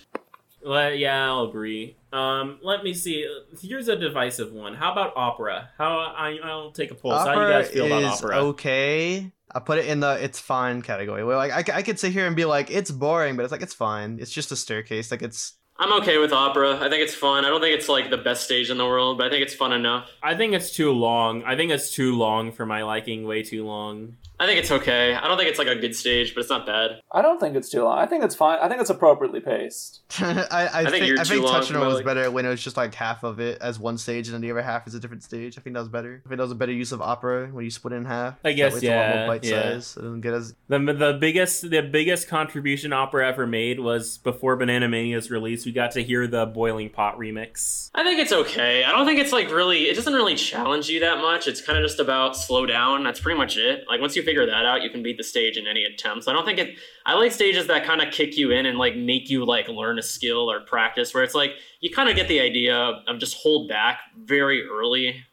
[0.67, 1.97] Well, yeah, I'll agree.
[2.13, 3.25] Um, let me see.
[3.63, 4.75] Here's a divisive one.
[4.75, 5.71] How about opera?
[5.79, 7.25] How I, I'll take a pulse.
[7.25, 8.37] How do you guys feel about is opera?
[8.47, 9.31] okay.
[9.55, 11.25] I put it in the it's fine category.
[11.25, 13.75] Well, like I could sit here and be like it's boring, but it's like it's
[13.75, 14.19] fine.
[14.21, 15.11] It's just a staircase.
[15.11, 16.77] Like it's I'm okay with opera.
[16.77, 17.47] I think it's fun.
[17.47, 19.55] I don't think it's like the best stage in the world, but I think it's
[19.55, 20.11] fun enough.
[20.23, 21.43] I think it's too long.
[21.45, 23.27] I think it's too long for my liking.
[23.27, 24.17] Way too long.
[24.41, 25.13] I think it's okay.
[25.15, 27.03] I don't think it's like a good stage, but it's not bad.
[27.13, 27.99] I don't think it's too long.
[27.99, 28.59] I think it's fine.
[28.59, 30.01] I think it's appropriately paced.
[30.19, 32.07] I, I, think think, you're I think long Touch and Roll was liking.
[32.07, 34.51] better when it was just like half of it as one stage and then the
[34.51, 35.59] other half is a different stage.
[35.59, 36.23] I think that was better.
[36.25, 38.37] I think that was a better use of opera when you split it in half.
[38.43, 39.63] I guess, that way it's a lot yeah, more bite yeah.
[39.63, 39.97] size.
[39.99, 44.57] It doesn't get as The the biggest the biggest contribution opera ever made was before
[44.57, 45.67] Banana Mania's release.
[45.67, 47.91] We got to hear the Boiling Pot remix.
[47.95, 48.85] I think it's okay.
[48.85, 49.83] I don't think it's like really.
[49.83, 51.47] It doesn't really challenge you that much.
[51.47, 53.05] It's kind of just about slow down.
[53.05, 53.85] That's pretty much it.
[53.87, 56.25] Like once you figure that out, you can beat the stage in any attempt.
[56.25, 56.79] So I don't think it.
[57.05, 59.99] I like stages that kind of kick you in and like make you like learn
[59.99, 61.13] a skill or practice.
[61.13, 65.25] Where it's like you kind of get the idea of just hold back very early,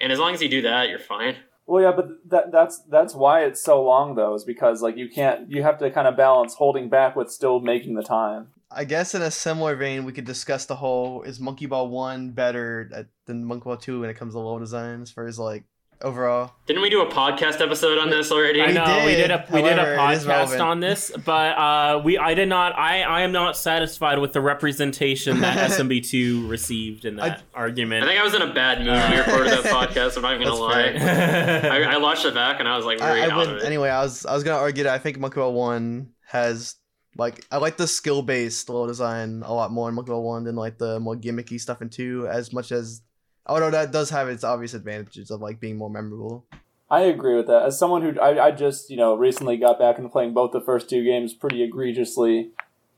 [0.00, 1.36] and as long as you do that, you're fine.
[1.66, 5.08] Well, yeah, but that that's that's why it's so long though, is because like you
[5.08, 8.48] can't you have to kind of balance holding back with still making the time.
[8.74, 12.30] I guess in a similar vein, we could discuss the whole is Monkey Ball One
[12.30, 15.38] better at, than Monkey Ball Two when it comes to level design, as far as
[15.38, 15.64] like
[16.02, 16.52] overall.
[16.66, 18.60] Didn't we do a podcast episode on this already?
[18.60, 19.28] I know we did.
[19.28, 22.34] did a we did a However, it is podcast on this, but uh, we I
[22.34, 27.38] did not I I am not satisfied with the representation that SMB2 received in that
[27.54, 28.04] I argument.
[28.04, 30.16] I think I was in a bad mood when we recorded that podcast.
[30.16, 30.92] I'm not even gonna lie.
[30.92, 33.64] I, I watched it back and I was like I, I out would of it.
[33.64, 33.88] anyway.
[33.88, 36.76] I was I was gonna argue that I think Monkey Ball One has
[37.16, 40.44] like I like the skill based level design a lot more in Monkey Ball One
[40.44, 42.26] than like the more gimmicky stuff in Two.
[42.28, 43.02] As much as
[43.46, 46.44] although that does have its obvious advantages of like being more memorable.
[46.90, 47.62] I agree with that.
[47.62, 50.60] As someone who I, I just you know recently got back into playing both the
[50.60, 52.50] first two games pretty egregiously,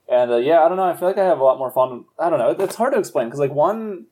[0.09, 0.85] and uh, yeah, I don't know.
[0.85, 2.05] I feel like I have a lot more fun.
[2.19, 2.65] I don't know.
[2.65, 4.07] It's hard to explain because like one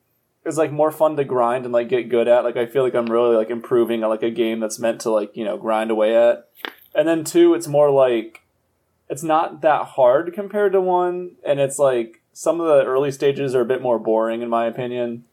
[0.45, 2.45] is like more fun to grind and like get good at.
[2.45, 5.35] Like I feel like I'm really like improving like a game that's meant to like
[5.35, 6.47] you know grind away at,
[6.95, 8.39] and then two, it's more like
[9.09, 13.53] it's not that hard compared to one, and it's like some of the early stages
[13.53, 15.25] are a bit more boring in my opinion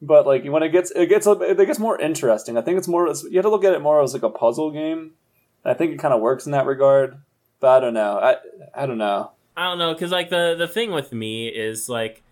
[0.00, 2.56] but like when it gets it gets it gets more interesting.
[2.56, 4.70] I think it's more you have to look at it more as like a puzzle
[4.70, 5.12] game.
[5.64, 7.18] I think it kind of works in that regard.
[7.60, 8.18] But I don't know.
[8.18, 8.36] I
[8.74, 9.32] I don't know.
[9.56, 12.22] I don't know because like the the thing with me is like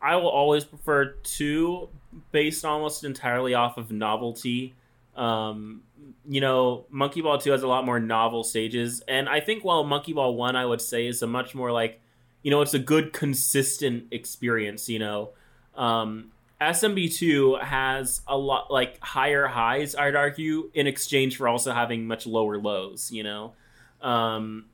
[0.00, 1.88] I will always prefer two
[2.32, 4.74] based almost entirely off of novelty.
[5.14, 5.82] Um,
[6.28, 9.84] you know, Monkey Ball Two has a lot more novel stages, and I think while
[9.84, 12.00] Monkey Ball One, I would say, is a much more like
[12.42, 14.88] you know, it's a good consistent experience.
[14.88, 15.30] You know,
[15.76, 16.32] um,
[16.70, 19.94] SMB two has a lot like higher highs.
[19.94, 23.10] I'd argue in exchange for also having much lower lows.
[23.10, 23.52] You know.
[24.00, 24.66] Um,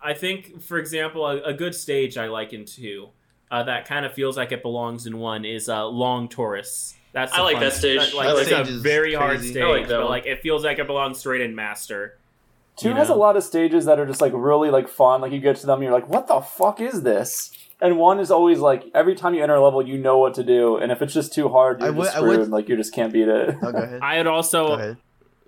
[0.00, 3.08] I think, for example, a, a good stage I like in two
[3.50, 6.94] uh, that kind of feels like it belongs in one is uh, Long Torus.
[7.12, 8.12] That's I like fun- that stage.
[8.12, 8.62] Like, I like it's that.
[8.62, 9.52] a Stage is very hard crazy.
[9.52, 12.18] stage, I like that but like it feels like it belongs straight in Master.
[12.76, 15.20] Two You has a lot of stages that are just like really like fun.
[15.20, 17.52] Like you get to them, and you're like, what the fuck is this?
[17.80, 20.44] And one is always like every time you enter a level, you know what to
[20.44, 20.76] do.
[20.76, 22.48] And if it's just too hard, you're I would- just I would- screwed.
[22.50, 23.56] Like you just can't beat it.
[23.62, 24.00] Oh, go ahead.
[24.02, 24.96] I had also go ahead.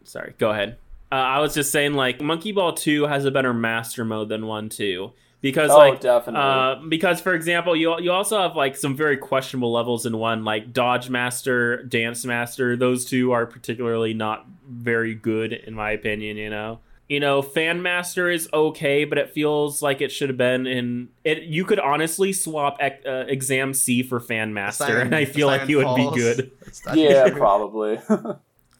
[0.04, 0.76] sorry, go ahead.
[1.10, 4.46] Uh, I was just saying like Monkey Ball Two has a better Master mode than
[4.46, 6.40] one too because oh, like definitely.
[6.42, 10.44] Uh, because for example, you you also have like some very questionable levels in one,
[10.44, 12.76] like Dodge Master, Dance Master.
[12.76, 16.36] Those two are particularly not very good in my opinion.
[16.36, 20.38] You know, you know, Fan Master is okay, but it feels like it should have
[20.38, 21.44] been in it.
[21.44, 25.46] You could honestly swap ec- uh, Exam C for Fan Master, Simon- and I feel
[25.46, 26.50] like Simon you would be good.
[26.94, 28.00] Yeah, probably.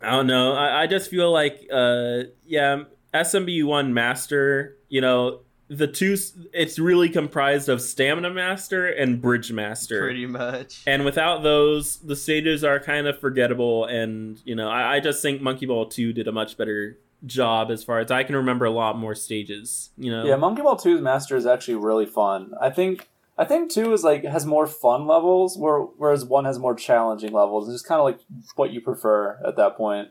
[0.01, 0.53] I don't know.
[0.53, 4.77] I, I just feel like, uh, yeah, SMB one master.
[4.89, 6.17] You know, the two.
[6.53, 10.01] It's really comprised of stamina master and bridge master.
[10.01, 10.83] Pretty much.
[10.85, 13.85] And without those, the stages are kind of forgettable.
[13.85, 17.71] And you know, I, I just think Monkey Ball Two did a much better job
[17.71, 18.65] as far as I can remember.
[18.65, 19.91] A lot more stages.
[19.97, 20.25] You know.
[20.25, 22.53] Yeah, Monkey Ball 2's master is actually really fun.
[22.61, 23.09] I think
[23.39, 27.33] I think two is like has more fun levels, where whereas one has more challenging
[27.33, 27.69] levels.
[27.69, 28.21] It's just kind of like
[28.57, 30.09] what you prefer at that point.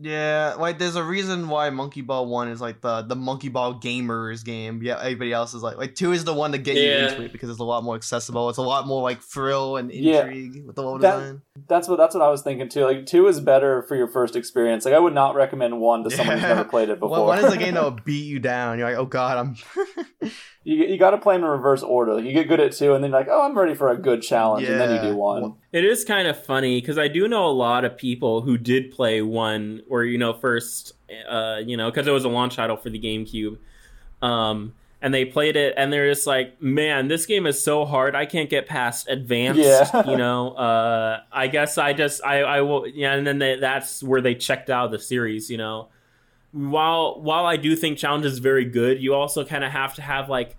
[0.00, 3.74] Yeah, like there's a reason why Monkey Ball One is like the the Monkey Ball
[3.74, 4.80] gamers game.
[4.82, 7.32] Yeah, everybody else is like like two is the one to get you into it
[7.32, 8.48] because it's a lot more accessible.
[8.48, 10.20] It's a lot more like thrill and Yeah.
[10.22, 11.42] intrigue with the level That- design.
[11.68, 12.84] That's what that's what I was thinking too.
[12.86, 14.86] Like two is better for your first experience.
[14.86, 17.18] Like I would not recommend one to someone who's never played it before.
[17.26, 18.78] One, one is a game that will beat you down.
[18.78, 20.30] You're like, oh god, I'm.
[20.64, 22.20] you you got to play them in reverse order.
[22.20, 24.22] You get good at two, and then you're like, oh, I'm ready for a good
[24.22, 25.54] challenge, and then you do one.
[25.72, 28.92] It is kind of funny because I do know a lot of people who did
[28.92, 30.92] play one, or you know, first,
[31.28, 33.58] uh, you know, because it was a launch title for the GameCube,
[34.20, 38.14] um, and they played it, and they're just like, "Man, this game is so hard.
[38.14, 40.06] I can't get past advanced." Yeah.
[40.10, 44.00] you know, uh, I guess I just I I will, yeah, and then they, that's
[44.00, 45.50] where they checked out the series.
[45.50, 45.88] You know,
[46.52, 50.02] while while I do think challenge is very good, you also kind of have to
[50.02, 50.56] have like.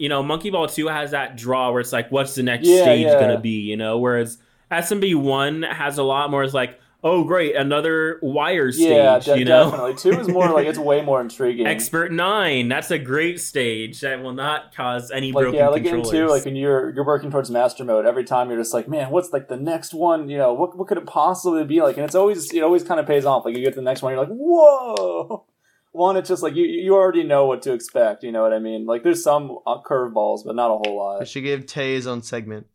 [0.00, 2.82] You know, Monkey Ball 2 has that draw where it's like, what's the next Yeah,
[2.82, 3.18] stage yeah.
[3.18, 3.62] gonna be?
[3.62, 4.38] You know, whereas
[4.70, 6.44] SMB one has a lot more.
[6.44, 8.88] It's like, oh great, another wire stage.
[8.88, 9.94] Yeah, de- you know, definitely.
[9.94, 11.66] Two is more like it's way more intriguing.
[11.66, 12.68] expert nine.
[12.68, 16.26] That's a great stage that will not cause any like broken yeah, like in two,
[16.28, 19.32] like when you're you're working towards master mode, every time you're just like, man, what's
[19.32, 20.28] like the next one?
[20.28, 21.96] You know, what what could it possibly be like?
[21.96, 23.44] And it's always it always kind of pays off.
[23.44, 25.44] Like you get to the next one, you're like, whoa.
[25.92, 28.22] One, it's just like you you already know what to expect.
[28.22, 28.86] You know what I mean?
[28.86, 31.28] Like there's some uh, curveballs, but not a whole I lot.
[31.28, 32.66] should give Tay his own segment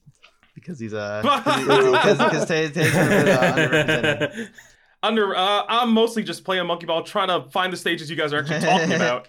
[0.54, 4.50] because he's uh because because a bit, uh, underrepresented.
[5.04, 8.32] Under, uh, I'm mostly just playing Monkey Ball, trying to find the stages you guys
[8.32, 9.28] are actually talking about,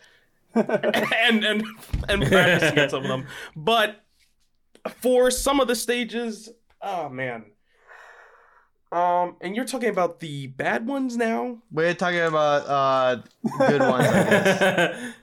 [0.54, 1.64] and and
[2.08, 3.26] and practicing at some of them.
[3.56, 4.00] But
[5.00, 6.48] for some of the stages,
[6.80, 7.46] oh man.
[8.92, 11.58] Um, and you're talking about the bad ones now.
[11.72, 13.22] We're talking about uh
[13.66, 15.14] good ones.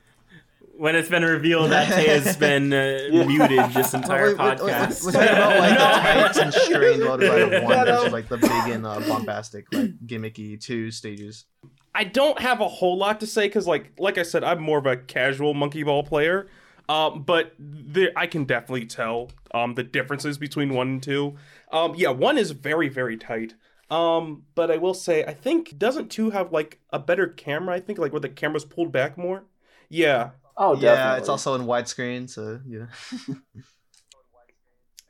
[0.81, 0.93] I guess.
[0.93, 3.25] when it's been revealed that Tay has been uh, Yeah.
[3.25, 5.05] muted this entire Wait, wait, wait, podcast.
[5.05, 5.85] We're talking about like No.
[5.85, 8.99] the tight and strained world of one, Shut which is like the big and uh,
[9.01, 11.45] bombastic, like gimmicky two stages.
[11.93, 14.77] I don't have a whole lot to say because, like, like I said, I'm more
[14.77, 16.47] of a casual monkey ball player.
[16.87, 21.35] Um, but there, I can definitely tell um the differences between one and two.
[21.71, 23.53] Um, yeah, one is very very tight.
[23.89, 27.75] Um, but I will say, I think doesn't two have like a better camera?
[27.75, 29.43] I think like where the camera's pulled back more.
[29.89, 30.29] Yeah,
[30.63, 31.19] Oh, yeah, definitely.
[31.21, 32.85] it's also in widescreen, so yeah.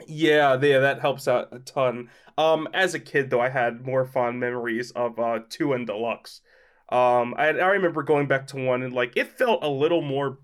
[0.08, 2.10] Yeah, yeah, that helps out a ton.
[2.38, 6.41] Um, as a kid though, I had more fond memories of uh two and deluxe.
[6.89, 10.39] Um, I I remember going back to one and like it felt a little more,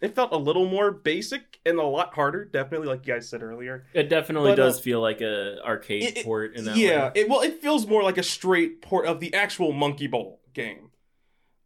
[0.00, 2.44] it felt a little more basic and a lot harder.
[2.44, 3.86] Definitely, like you guys said earlier.
[3.94, 7.04] It definitely But, uh, does feel like a arcade It- it- port in that yeah,
[7.06, 7.12] way.
[7.14, 10.90] it well, it feels more like a straight port of the actual Monkey Ball game.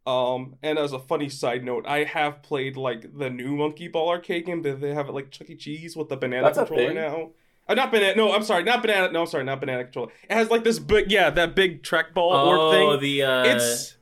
[0.07, 4.09] Um, and as a funny side note, I have played like the new Monkey Ball
[4.09, 5.55] arcade game that they have at like Chuck E.
[5.55, 6.95] Cheese with the banana That's a controller thing?
[6.95, 7.29] now.
[7.69, 8.15] Uh, not banana.
[8.15, 9.11] No, I'm sorry, not banana.
[9.11, 10.11] No, I'm sorry, not banana controller.
[10.27, 12.57] It has like this big, yeah, that big trackball Oh,
[12.89, 12.99] orb thing.
[13.01, 13.95] the uh, it's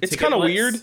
[0.00, 0.76] it's kind of weird.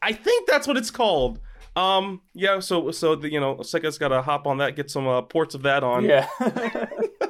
[0.00, 1.38] I think that's what it's called.
[1.76, 2.58] Um, yeah.
[2.60, 5.54] So so the you know Sega's got to hop on that, get some uh, ports
[5.54, 6.04] of that on.
[6.06, 6.26] Yeah.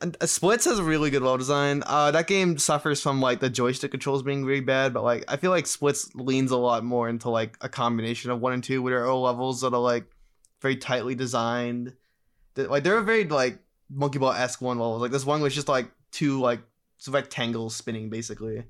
[0.00, 1.82] Uh, Splitz has a really good level design.
[1.86, 5.36] Uh, that game suffers from like the joystick controls being really bad, but like I
[5.36, 8.82] feel like Splitz leans a lot more into like a combination of one and two,
[8.82, 10.04] where there are levels that are like
[10.60, 11.94] very tightly designed.
[12.56, 13.58] Like they're very like
[13.90, 15.02] Monkey Ball esque one levels.
[15.02, 16.60] Like this one was just like two like
[17.08, 18.64] rectangles spinning basically.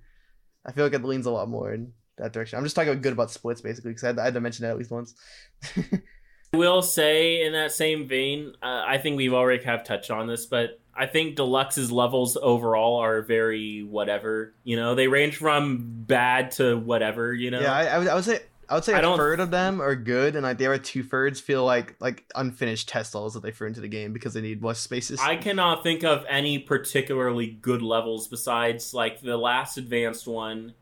[0.66, 2.58] I feel like it leans a lot more in that direction.
[2.58, 4.70] I'm just talking good about Splitz basically because I, had- I had to mention that
[4.70, 5.14] at least once.
[6.54, 10.46] Will say in that same vein, uh, I think we've already have touched on this,
[10.46, 14.52] but I think Deluxe's levels overall are very whatever.
[14.64, 17.32] You know, they range from bad to whatever.
[17.32, 19.40] You know, Yeah, I, I, would, I would say I would say I a third
[19.40, 23.14] of them are good, and like the other two thirds feel like like unfinished test
[23.14, 25.20] levels that they threw into the game because they need more spaces.
[25.22, 30.74] I cannot think of any particularly good levels besides like the last advanced one.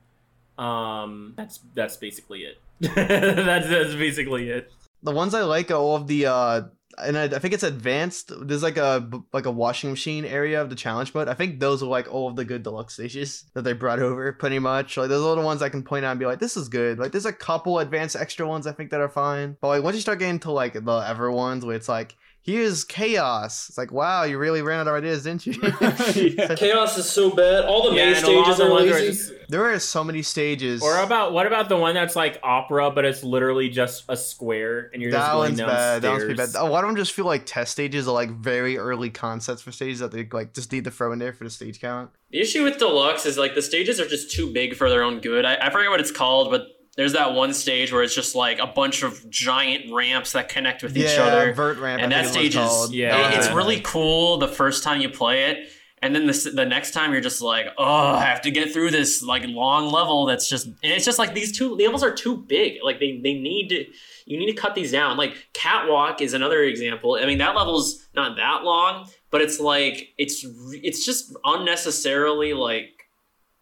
[0.58, 2.58] Um, that's that's basically it.
[2.80, 4.72] that's that's basically it.
[5.07, 6.62] The ones I like are all of the uh,
[6.98, 8.32] and I, I think it's advanced.
[8.36, 11.28] There's like a like a washing machine area of the challenge mode.
[11.28, 14.32] I think those are like all of the good deluxe stages that they brought over,
[14.32, 14.96] pretty much.
[14.96, 16.98] Like those are the ones I can point out and be like, this is good.
[16.98, 19.94] Like there's a couple advanced extra ones I think that are fine, but like once
[19.94, 22.16] you start getting to like the ever ones where it's like.
[22.47, 23.68] Here's chaos.
[23.68, 25.55] It's like, wow, you really ran out of ideas, didn't you?
[26.14, 26.55] Yeah.
[26.57, 27.64] Chaos is so bad.
[27.64, 29.07] All the Yeah, main and a lot of stages are ones lazy.
[29.09, 30.80] just- There are so many stages.
[30.82, 34.90] Or about what about the one that's like opera, but it's literally just a square,
[34.92, 35.78] and you're just that going one's downstairs.
[35.78, 36.03] bad.
[36.03, 36.55] That one's pretty bad.
[36.55, 39.72] A lot of them just feel like test stages are like very early concepts for
[39.72, 42.11] stages that they like just need to throw in there for the stage count.
[42.30, 45.18] The issue with deluxe is like the stages are just too big for their own
[45.20, 45.44] good.
[45.44, 46.62] I, I forget what it's called, but
[46.97, 50.82] there's that one stage where it's just like a bunch of giant ramps that connect
[50.82, 51.53] with each other.
[51.53, 52.03] vert ramp.
[52.03, 52.92] and I that think stage is called.
[52.94, 53.30] Yeah.
[53.32, 55.68] it- it's really cool the first time you play it
[56.03, 58.90] and then the, the next time you're just like oh i have to get through
[58.90, 62.36] this like long level that's just and it's just like these two levels are too
[62.36, 63.86] big like they, they need to
[64.26, 68.07] you need to cut these down like catwalk is another example i mean that level's
[68.14, 70.44] not that long but it's like it's
[70.84, 72.95] it's just unnecessarily like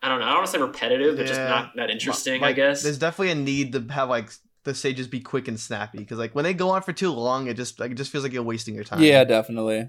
[0.05, 2.52] i don't know i don't want to say repetitive but just not that interesting i
[2.52, 4.30] guess there's definitely a need to have like
[4.64, 7.46] the stages be quick and snappy because like when they go on for too long,
[7.46, 9.00] it just like it just feels like you're wasting your time.
[9.00, 9.88] Yeah, definitely.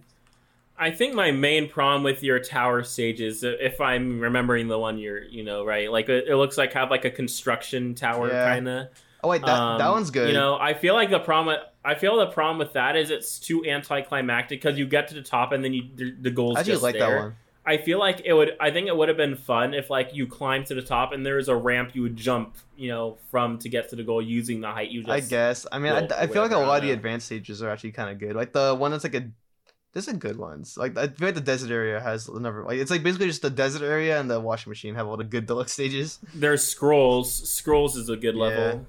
[0.77, 5.23] I think my main problem with your tower stages, if I'm remembering the one you're,
[5.23, 8.53] you know, right, like it, it looks like have like a construction tower Yeah.
[8.53, 8.87] kind of.
[9.23, 10.27] Oh wait, that that um, one's good.
[10.27, 11.57] You know, I feel like the problem.
[11.85, 15.21] I feel the problem with that is it's too anticlimactic because you get to the
[15.21, 17.15] top and then you the, the goal's I actually just like there.
[17.15, 17.35] that one.
[17.65, 18.55] I feel like it would.
[18.59, 21.25] I think it would have been fun if like you climbed to the top and
[21.25, 24.21] there was a ramp you would jump, you know, from to get to the goal
[24.21, 25.11] using the height you just.
[25.11, 25.65] I guess.
[25.71, 27.91] I mean, I, I feel like a lot of the uh, advanced stages are actually
[27.91, 28.35] kind of good.
[28.35, 29.29] Like the one that's like a.
[29.93, 30.77] There's some good ones.
[30.77, 32.63] Like I feel like the desert area has a number.
[32.63, 35.23] Like it's like basically just the desert area and the washing machine have all the
[35.23, 36.19] good deluxe stages.
[36.33, 37.31] There's scrolls.
[37.49, 38.41] Scrolls is a good Yeah.
[38.41, 38.85] level.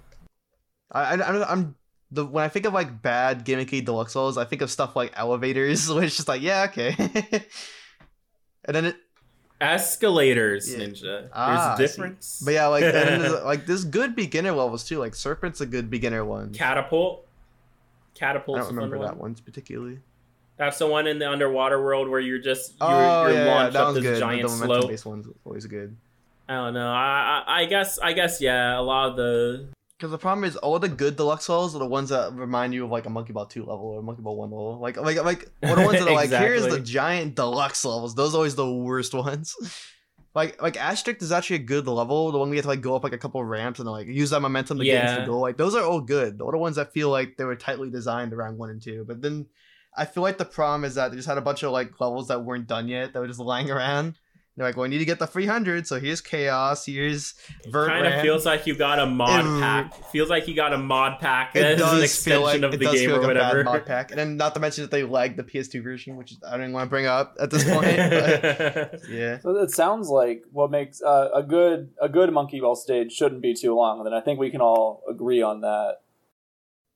[0.90, 1.76] I, I, I'm
[2.10, 5.12] the when I think of like bad gimmicky deluxe levels, I think of stuff like
[5.16, 6.94] elevators, it's just like yeah okay,
[8.66, 8.96] and then it
[9.58, 10.80] Escalators, Yeah.
[10.86, 11.02] Ninja.
[11.02, 12.42] There's Ah, I a difference.
[12.44, 14.98] but yeah like there's, like there's good beginner levels too.
[14.98, 16.52] Like Serpent's a good beginner one.
[16.52, 17.26] Catapult.
[18.14, 19.06] catapult I don't remember one.
[19.06, 20.00] that one particularly.
[20.58, 23.54] That's the one in the underwater world where you're just you're, oh you're yeah, yeah,
[23.54, 24.18] launched that up this good.
[24.20, 24.88] giant the slope.
[24.88, 25.96] based one's always good.
[26.48, 26.88] I don't know.
[26.92, 28.78] I, I I guess I guess yeah.
[28.78, 29.68] A lot of the
[29.98, 32.84] Because the problem is all the good deluxe levels are the ones that remind you
[32.84, 34.78] of like a Monkey Ball two level or a Monkey Ball one level.
[34.78, 38.14] Like like like what the ones that are like here's the giant deluxe levels.
[38.14, 39.54] Those are always the worst ones.
[40.34, 42.30] Like like Astrict is actually a good level.
[42.30, 44.28] The one we have to like go up like a couple ramps and like use
[44.30, 45.20] that momentum to get into Yeah.
[45.20, 45.40] the goal.
[45.40, 46.42] Like those are all good.
[46.42, 49.06] Are the ones that feel like they were tightly designed around one and two.
[49.08, 49.46] But then
[49.96, 52.28] I feel like the problem is that they just had a bunch of like levels
[52.28, 54.18] that weren't done yet that were just lying around.
[54.56, 57.34] They're like, well, we need to get the 300, so here's chaos, here's
[57.68, 60.10] vert Kind of feels like you got a mod It- pack.
[60.12, 62.78] Feels like you got a mod pack it as an does feel like of it
[62.78, 63.64] the does game feel or like a whatever.
[63.64, 66.32] bad mod pack, and then not to mention that they lagged the PS2 version, which
[66.46, 67.84] I don't even want to bring up at this point.
[67.96, 72.76] but yeah, So it sounds like what makes uh, a good a good monkey ball
[72.76, 73.98] stage shouldn't be too long.
[73.98, 75.96] And then I think we can all agree on that.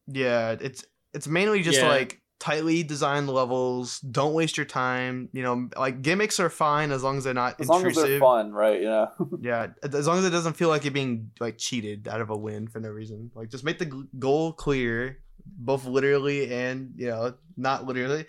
[0.07, 1.89] yeah, it's it's mainly just Yeah.
[1.89, 4.01] like tightly designed levels.
[4.01, 5.29] Don't waste your time.
[5.33, 8.09] You know, like gimmicks are fine as long as they're not As long as intrusive.
[8.09, 8.83] they're fun, right?
[8.83, 9.07] Yeah.
[9.41, 12.37] Yeah, as long as it doesn't feel like you're being like cheated out of a
[12.37, 13.31] win for no reason.
[13.35, 18.27] Like just make the goal clear, both literally and you know not literally.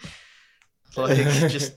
[0.95, 1.17] Like
[1.49, 1.73] just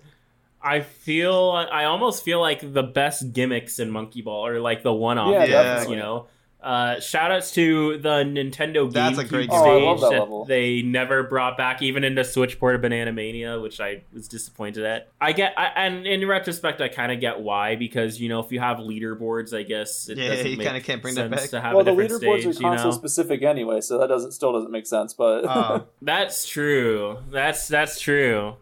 [0.63, 4.93] I feel I almost feel like the best gimmicks in Monkey Ball are like the
[4.93, 6.27] one-off Yeah, you know.
[6.65, 9.61] Uh, shout outs to the Nintendo That's a GameCube great stage.
[9.63, 13.81] Oh, that that they never brought back, even into Switch port of Banana Mania, which
[13.83, 15.09] I was disappointed at.
[15.21, 18.51] I get, I, and in retrospect, I kind of get why because you know if
[18.51, 21.43] you have leaderboards, I guess it Yeah, doesn't you make kinda can't bring that sense
[21.43, 21.51] back.
[21.51, 22.97] to have well, a the different leaderboards stage, are you console know.
[22.97, 25.13] specific anyway, so that doesn't still doesn't make sense.
[25.13, 27.19] But uh, That's true.
[27.31, 28.55] That's that's true.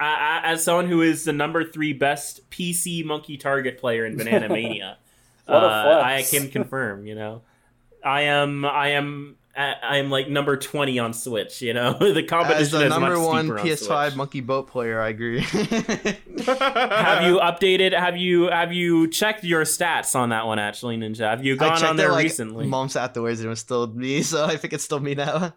[0.00, 4.16] I, I, as someone who is the number three best PC monkey target player in
[4.16, 4.96] Banana Mania,
[5.50, 7.06] What a uh, I can confirm.
[7.06, 7.42] You know,
[8.04, 8.64] I am.
[8.64, 9.36] I am.
[9.56, 11.60] I am like number twenty on Switch.
[11.60, 14.16] You know, the competition as the is number much one steeper on PS5 Switch.
[14.16, 15.40] monkey boat player, I agree.
[16.46, 17.98] Have you updated?
[17.98, 20.58] Have you have you checked your stats on that one?
[20.58, 22.66] Actually, Ninja, have you I gone checked on there it like recently?
[22.66, 25.52] months afterwards and it was still me, so I think it's still me now.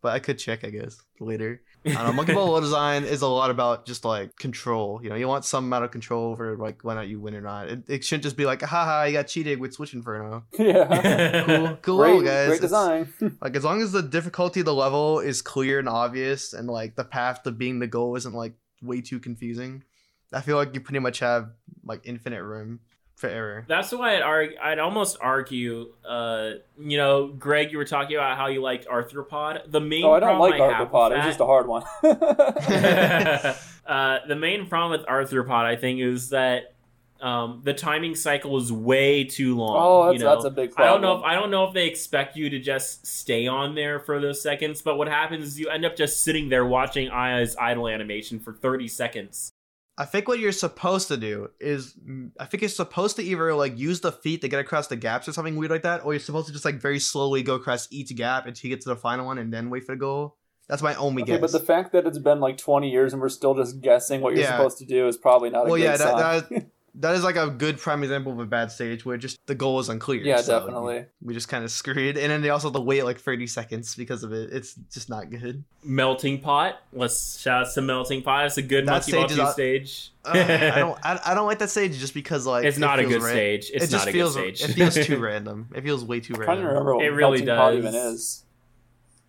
[0.00, 1.62] But I could check, I guess, later.
[1.86, 2.12] I don't know.
[2.12, 5.00] Monkey Ball design is a lot about just like control.
[5.02, 7.34] You know, you want some amount of control over like whether or not you win
[7.34, 7.68] or not.
[7.68, 10.44] It, it shouldn't just be like, haha, you got cheated with Switch Inferno.
[10.58, 12.46] yeah, Cool, cool, great, guys.
[12.48, 13.12] great It's- design.
[13.40, 16.96] Like as long as the difficulty of the level is clear and obvious, and like
[16.96, 19.84] the path to being the goal isn't like way too confusing,
[20.32, 21.50] I feel like you pretty much have
[21.84, 22.80] like infinite room
[23.24, 23.64] for error.
[23.68, 25.92] That's why I'd argue, I'd almost argue.
[26.06, 29.70] Uh, you know, Greg, you were talking about how you liked Arthropod.
[29.70, 31.10] The main oh, I don't like I Arthropod.
[31.10, 31.82] with It was that- just a hard one.
[33.86, 36.74] uh, the main problem with Arthropod, I think, is that
[37.20, 39.76] um, the timing cycle is way too long.
[39.80, 40.34] oh, that's you know?
[40.34, 40.88] that's a big Problem.
[40.88, 43.74] I don't know if I don't know if they expect you to just stay on
[43.74, 47.08] there for those seconds, but what happens is you end up just sitting there watching
[47.08, 49.53] AiAi's idle animation for thirty seconds.
[49.96, 53.54] I think what you're supposed to do is, mm, I think you're supposed to either
[53.54, 56.12] like use the feet to get across the gaps or something weird like that, or
[56.12, 58.88] you're supposed to just like very slowly go across each gap until you get to
[58.88, 60.36] the final one and then wait for the goal.
[60.68, 61.40] That's my only Okay, guess.
[61.40, 64.32] but the fact that it's been like 20 years and we're still just guessing what
[64.34, 64.56] you're Yeah.
[64.56, 66.66] supposed to do is probably not a well, good yeah, that, that
[66.96, 69.80] that is like a good prime example of a bad stage where just the goal
[69.80, 70.22] is unclear.
[70.22, 71.06] yeah, so definitely.
[71.22, 73.94] We just kind of screwed, and then they also have to wait like 30 seconds
[73.96, 74.50] because of it.
[74.52, 75.64] It's just not good.
[75.82, 76.80] Melting Pot.
[76.92, 78.46] Let's shout out to Melting Pot.
[78.46, 80.10] It's a good That Monkey stage is 2 a- stage.
[80.24, 82.98] Uh, I don't, I, I don't like that stage just because like it's it not
[82.98, 83.70] a good ra- stage.
[83.74, 84.70] It's it just not a feels good stage.
[84.70, 85.68] it feels too random.
[85.74, 86.42] It feels way too random.
[86.50, 87.78] I'm trying to remember what It really Melting Pot does.
[87.78, 88.43] even is.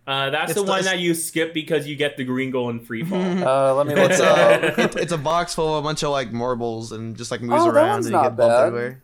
[0.06, 2.70] Uh, that's It's the the- one that you skip because you get the green goal
[2.70, 3.20] in free fall.
[3.46, 4.78] Uh, let me look It's it a up.
[4.78, 7.62] it, it's a box full of a bunch of like marbles and just like moves
[7.62, 8.66] Oh, that around one's and you not get bumped bad.
[8.68, 9.02] everywhere.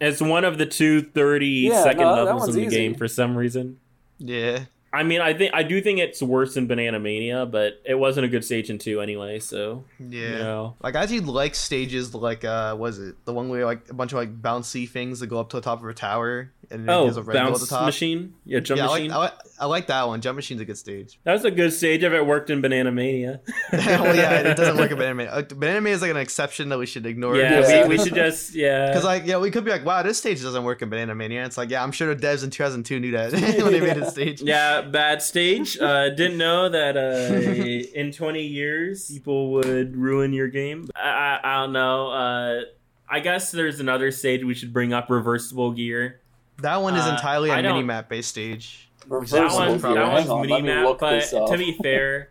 [0.00, 2.76] It's one of the two 30 Yeah, second no, levels in the easy.
[2.76, 3.78] game for some reason.
[4.18, 4.64] Yeah.
[4.92, 8.26] I mean, I think I do think it's worse than Banana Mania, but it wasn't
[8.26, 9.38] a good stage in two anyway.
[9.38, 10.20] So Yeah.
[10.20, 13.88] you know, Like I actually like stages like uh was it the one where like
[13.88, 16.52] a bunch of like bouncy things that go up to the top of a tower
[16.70, 17.84] and then oh, there's a red bounce the top.
[17.86, 19.10] machine, yeah, jump yeah, I like.
[19.10, 20.20] I like I like that one.
[20.20, 21.20] Jump machine's a good stage.
[21.24, 23.40] That was a good stage if it worked in Banana Mania.
[23.72, 25.46] well, yeah, it doesn't work in Banana Mania.
[25.54, 27.36] Banana Mania is like an exception that we should ignore.
[27.36, 27.86] yeah, Yeah.
[27.86, 28.86] We, we should just yeah.
[28.86, 31.44] Because like yeah, we could be like, wow, this stage doesn't work in Banana Mania.
[31.44, 34.10] It's like yeah, I'm sure the devs in 2002 knew that when they made the
[34.10, 34.40] stage.
[34.42, 35.78] Yeah, bad stage.
[35.78, 40.88] Uh, didn't know that uh, in 20 years people would ruin your game.
[40.96, 42.10] I, I, I don't know.
[42.10, 42.60] Uh,
[43.08, 46.20] I guess there's another stage we should bring up: reversible gear.
[46.58, 48.88] That one is Uh, entirely a I don't- mini map based stage.
[49.00, 50.12] That Reversible one, Reversible that gear.
[50.12, 50.84] one's Hang on, mini let me map.
[50.86, 51.48] look But this up.
[51.50, 52.28] to be fair,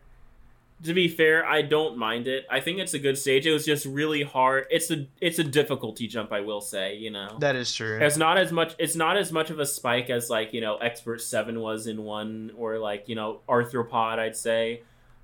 [0.83, 2.45] to be fair, I don't mind it.
[2.49, 3.45] I think it's a good stage.
[3.45, 4.65] It was just really hard.
[4.69, 6.31] It's a it's a difficulty jump.
[6.31, 7.37] I will say, you know.
[7.39, 7.99] That is true.
[8.01, 8.75] It's not as much.
[8.79, 12.03] It's not as much of a spike as like you know Expert Seven was in
[12.03, 14.19] one, or like you know Arthropod.
[14.19, 14.81] I'd say.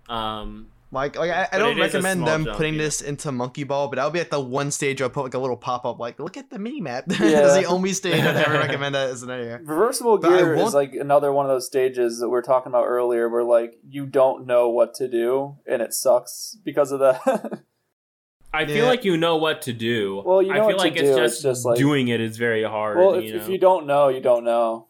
[0.09, 2.83] Um, Like, like I, I don't it is a recommend them jump, putting yeah.
[2.83, 5.33] this into Monkey Ball, but I'll be at the one stage where I put like
[5.33, 7.03] a little pop up, like, look at the mini map.
[7.07, 7.59] That's Yeah.
[7.61, 9.59] the only stage I'd ever recommend that as an area.
[9.61, 12.85] Reversible But gear is like another one of those stages that we are talking about
[12.85, 17.19] earlier where like you don't know what to do and it sucks because of that.
[18.53, 18.83] I feel Yeah.
[18.85, 20.23] like you know what to do.
[20.25, 22.07] Well, you know I feel what to like it's do, just, it's just like- doing
[22.07, 22.97] it is very hard.
[22.97, 23.43] Well, if you you, know?
[23.43, 24.87] if you don't know, you don't know.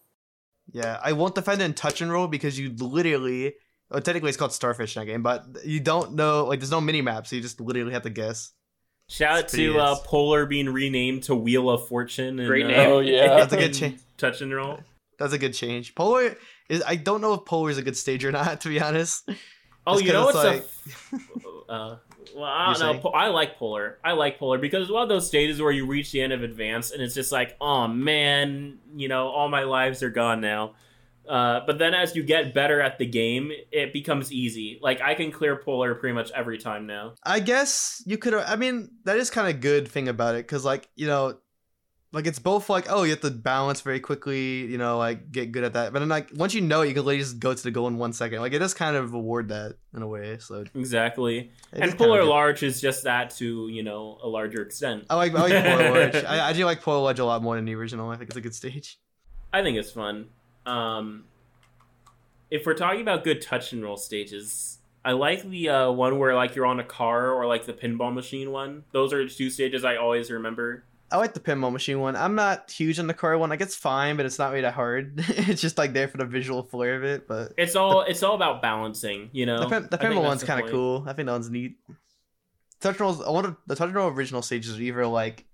[0.71, 3.55] Yeah, I won't defend it in touch and roll because you literally,
[3.89, 6.81] well, technically it's called Starfish in that game, but you don't know, like, there's no
[6.81, 8.51] mini map, so you just literally have to guess.
[9.09, 9.95] Shout out It's pretty to uh.
[10.03, 12.39] Polar being renamed to Wheel of Fortune.
[12.39, 12.89] And, Great uh, name.
[12.89, 13.27] Oh yeah.
[13.37, 13.99] That's a good change.
[14.17, 14.79] Touch and roll.
[15.17, 15.95] That's a good change.
[15.95, 16.35] Polar
[16.69, 19.29] is, I don't know if Polar is a good stage or not, to be honest.
[19.85, 21.21] Oh, Just you know what's it's a f-
[21.69, 21.95] uh,
[22.35, 22.91] well, I You're don't know.
[22.91, 23.01] saying?
[23.01, 23.99] Po- I like Polar.
[24.03, 26.43] I like Polar because it's one of those stages where you reach the end of
[26.43, 30.73] Advance and it's just like, oh man, you know, all my lives are gone now.
[31.27, 34.79] Uh, but then as you get better at the game, it becomes easy.
[34.81, 37.13] Like I can clear Polar pretty much every time now.
[37.23, 38.33] I guess you could.
[38.33, 41.37] I mean, that is kind of good thing about it because, like, you know,
[42.13, 45.51] like it's both like, oh, you have to balance very quickly, you know, like get
[45.51, 45.91] good at that.
[45.91, 47.87] But then, like, once you know, it, you can literally just go to the goal
[47.87, 48.39] in one second.
[48.39, 50.37] Like, it does kind of reward that in a way.
[50.39, 51.51] So, Exactly.
[51.73, 52.23] and Polar.
[52.23, 55.05] Large is just that to you know a larger extent.
[55.09, 56.15] I like I like Polar large.
[56.23, 58.09] I, I do like Polar Wedge a lot more than the original.
[58.09, 58.97] I think it's a good stage.
[59.51, 60.29] I think it's fun.
[60.67, 61.25] Um,
[62.51, 66.35] if we're talking about good touch and roll stages, I like the uh, one where
[66.35, 68.83] like you're on a car or like the pinball machine one.
[68.91, 70.83] Those are two stages I always remember.
[71.09, 72.17] I like the pinball machine one.
[72.17, 73.49] I'm not huge on the car one.
[73.49, 75.13] Like it's fine, but it's not really that hard.
[75.29, 77.27] it's just like there for the visual flair of it.
[77.27, 79.61] But It's all it's all about balancing, you know.
[79.61, 81.05] the, pin, the pinball one's kind of cool.
[81.07, 81.77] I think that one's neat.
[82.81, 83.21] Touch and rolls.
[83.21, 85.45] I wonder the touch and roll original stages are either like,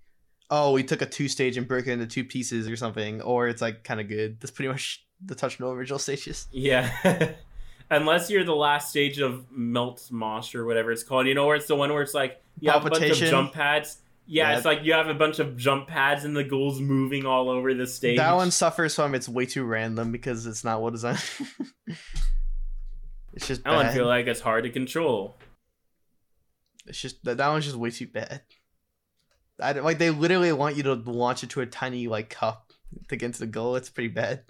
[0.49, 3.47] oh, we took a two stage and broke it into two pieces or something, or
[3.47, 4.39] it's like kind of good.
[4.39, 6.47] That's pretty much the touch roll original stages.
[6.51, 7.34] Yeah.
[7.91, 11.55] Unless you're the last stage of Melt Mosh or whatever it's called, you know, where
[11.55, 13.97] it's the one where it's like you have a bunch of jump pads.
[14.26, 14.55] Yeah, Yeah.
[14.57, 17.74] it's like you have a bunch of jump pads and the ghouls moving all over
[17.74, 18.17] the stage.
[18.17, 21.21] That one suffers from it's way too random because it's not well designed.
[23.34, 23.93] it's just That one bad.
[23.93, 25.36] feel like it's hard to control.
[26.88, 28.41] It's just that, that one's just way too bad.
[29.61, 32.71] I like they literally want you to launch it to a tiny like cup
[33.09, 33.76] to get into the goal.
[33.76, 34.43] It's pretty bad.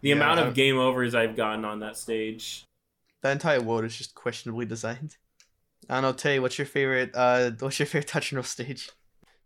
[0.00, 2.64] The Yeah, amount of game overs I've gotten on that stage.
[3.22, 5.16] That entire world is just questionably designed.
[5.90, 6.38] I don't know, Tay.
[6.38, 7.10] What's your favorite?
[7.14, 8.90] Uh, what's your favorite touch and roll stage?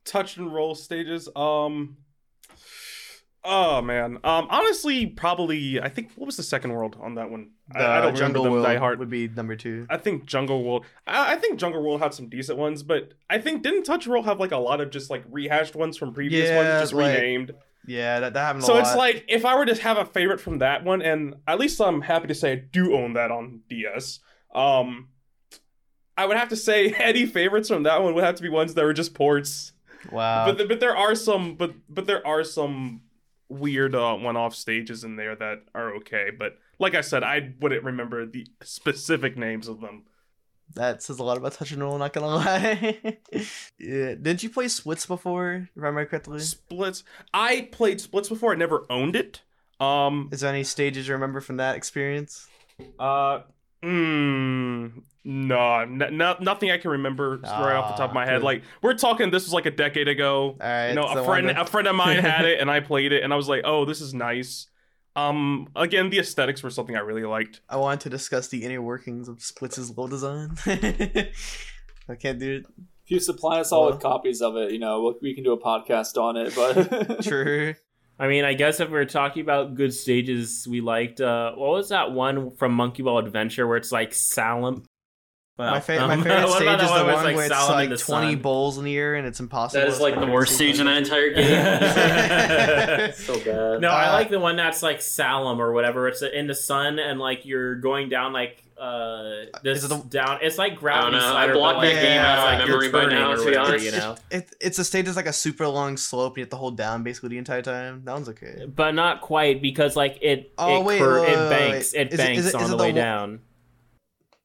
[0.04, 1.28] touch and roll stages.
[1.36, 1.96] Um.
[3.44, 4.18] Oh man.
[4.24, 4.46] Um.
[4.50, 5.80] Honestly, probably.
[5.80, 7.50] I think what was the second world on that one?
[7.74, 8.98] I, I The don't Jungle remember World them die hard.
[8.98, 9.86] would be number two.
[9.90, 10.84] I think Jungle World.
[11.06, 14.12] I, I think Jungle World had some decent ones, but I think didn't Touch and
[14.14, 16.92] Roll have like a lot of just like rehashed ones from previous Yeah, ones, just
[16.92, 17.52] like- renamed.
[17.86, 18.74] Yeah, that, that happened a lot.
[18.74, 21.58] So it's like if I were to have a favorite from that one, and at
[21.58, 24.20] least I'm happy to say I do own that on DS.
[24.54, 25.08] Um,
[26.16, 28.74] I would have to say any favorites from that one would have to be ones
[28.74, 29.72] that were just ports.
[30.10, 30.46] wow.
[30.46, 33.02] but th- but there are some but but there are some
[33.48, 36.28] weird uh, one-off stages in there that are okay.
[36.36, 40.04] But like I said, I wouldn't remember the specific names of them.
[40.74, 41.98] That says a lot about touch and roll.
[41.98, 43.18] Not gonna lie.
[43.78, 44.14] yeah.
[44.14, 45.68] Didn't you play Splitz before?
[45.74, 46.38] If I remember correctly.
[46.40, 47.02] Splitz.
[47.34, 48.52] I played Splitz before.
[48.52, 49.42] I never owned it.
[49.80, 50.28] Um.
[50.32, 52.46] Is there any stages you remember from that experience?
[52.98, 53.40] Uh.
[53.84, 58.26] Mm, no, n- no, nothing I can remember right off the top of my Ah,
[58.26, 58.36] head.
[58.38, 58.44] good.
[58.44, 60.50] Like we're talking, this was like a decade ago.
[60.50, 60.90] All right.
[60.90, 63.24] you know, a friend, wanted- a friend of mine had it, and I played it,
[63.24, 64.68] and I was like, "Oh, this is nice."
[65.14, 67.60] Um, again, the aesthetics were something I really liked.
[67.68, 70.56] I wanted to discuss the inner workings of Splitz' level design.
[70.66, 72.66] I can't do it.
[73.04, 75.44] If you supply us all Well- with copies of it, you know we- we can
[75.44, 76.54] do a podcast on it.
[76.54, 77.74] But True.
[78.18, 81.88] I mean, I guess if we're talking about good stages, we liked uh what was
[81.90, 84.84] that one from Monkey Ball Adventure where it's like Salem?
[85.58, 87.98] My, fa- um, my favorite stage is the one one where where it's like 20
[88.32, 88.38] sun?
[88.42, 89.80] bowls in the air and it's impossible.
[89.84, 93.12] That is like the worst stage in that entire game.
[93.14, 93.80] so bad.
[93.80, 96.08] No, I Uh, like the one that's like Salem or whatever.
[96.08, 100.08] It's in the sun and like you're going down like uh this Is it the-
[100.08, 100.38] down.
[100.42, 101.16] It's like I don't gravity.
[101.18, 101.52] I slider.
[101.52, 103.30] but, blocked like, that game it's out of my like you're memory by turning now,
[103.30, 103.84] or to be whatever, honest.
[103.84, 106.36] You know, It, it's a stage that's like a super long slope.
[106.38, 108.02] You have to hold down basically the entire time.
[108.04, 108.66] That one's okay.
[108.74, 112.14] but not quite because like it Oh, it, wait, cur- wait, it banks it Is
[112.14, 113.40] it- banks is on is the the way one- down.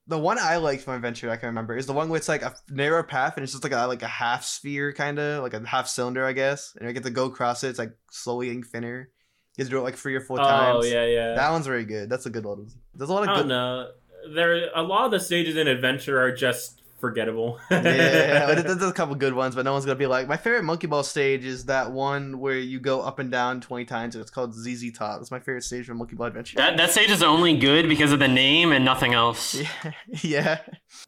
[0.09, 2.41] The one I like from Adventure I can remember is the one where it's like
[2.41, 5.53] a narrow path and it's just like a like a half sphere kind of like
[5.53, 7.69] a half cylinder I guess, and you get to go across it.
[7.69, 9.09] It's like slowly getting thinner.
[9.57, 10.85] You have to do it like three or four Oh times.
[10.85, 11.33] Oh yeah, yeah.
[11.33, 12.09] That one's very good.
[12.09, 12.67] That's a good one.
[12.93, 13.39] There's a lot of I good.
[13.39, 13.89] don't know.
[14.33, 17.59] There, a lot of the stages in Adventure are just forgettable.
[17.71, 20.63] yeah, but there's a couple good ones, but no one's gonna be like my favorite
[20.63, 24.15] Monkey Ball stage is that one where you go up and down twenty times.
[24.15, 25.21] and It's called ZZ Top.
[25.21, 26.57] It's my favorite stage from Monkey Ball Adventure.
[26.57, 29.55] That that stage is only good because of the name and nothing else.
[29.55, 29.91] yeah,
[30.23, 30.57] yeah.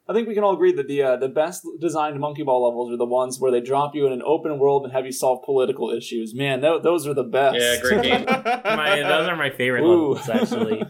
[0.07, 2.91] I think we can all agree that the uh, the best designed monkey ball levels
[2.91, 5.43] are the ones where they drop you in an open world and have you solve
[5.43, 6.33] political issues.
[6.35, 7.57] Man, tho- those are the best.
[7.59, 8.25] Yeah, great game.
[8.65, 10.13] my, those are my favorite Ooh.
[10.13, 10.83] levels actually.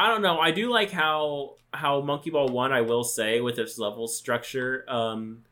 [0.00, 0.38] I don't know.
[0.38, 2.72] I do like how how Monkey Ball One.
[2.72, 4.84] I will say with its level structure.
[4.88, 5.44] Um,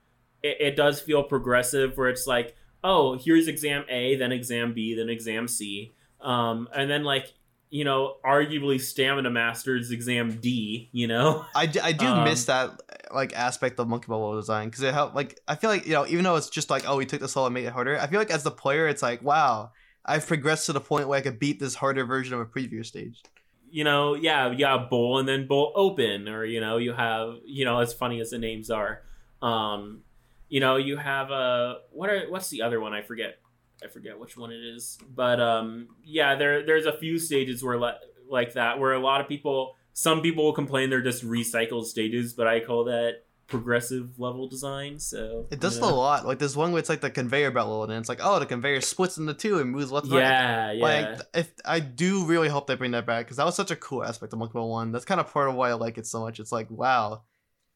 [0.42, 4.94] it, it does feel progressive where it's like oh here's exam a then exam b
[4.94, 7.32] then exam c um, and then like
[7.70, 12.44] you know arguably stamina masters exam d you know I, d- I do Um, miss
[12.44, 12.80] that
[13.12, 16.06] like aspect of monkey ball design because it helped like i feel like you know
[16.06, 18.06] even though it's just like oh we took this level and made it harder i
[18.06, 19.72] feel like as the player it's like wow
[20.06, 22.86] i've progressed to the point where i could beat this harder version of a previous
[22.88, 23.22] stage
[23.70, 27.36] you know, yeah, you have bowl and then bowl open, or you know, you have
[27.44, 29.02] you know, as funny as the names are,
[29.42, 30.02] um,
[30.48, 32.92] you know, you have a what are what's the other one?
[32.92, 33.38] I forget,
[33.84, 37.78] I forget which one it is, but um, yeah, there there's a few stages where
[37.78, 37.98] le-
[38.28, 42.34] like that where a lot of people, some people will complain they're just recycled stages,
[42.34, 45.00] but I call that progressive level design.
[45.00, 45.88] So it does you know.
[45.88, 48.20] a lot like there's one where it's like the conveyor belt level and it's like
[48.22, 50.82] oh the conveyor splits into two and moves left and right Yeah, yeah.
[50.84, 53.76] Like, if I do really hope they bring that back because that was such a
[53.76, 54.92] cool aspect of Monkey Ball One.
[54.92, 56.38] That's kind of part of why I like it so much.
[56.38, 57.22] It's like, wow,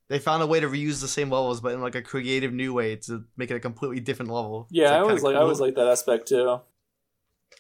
[0.08, 2.74] they found a way to reuse the same levels, but in like a creative new
[2.74, 4.68] way to make it a completely different level.
[4.70, 5.42] Yeah, It's, I always kinda like I cool.
[5.44, 6.60] always like that aspect too.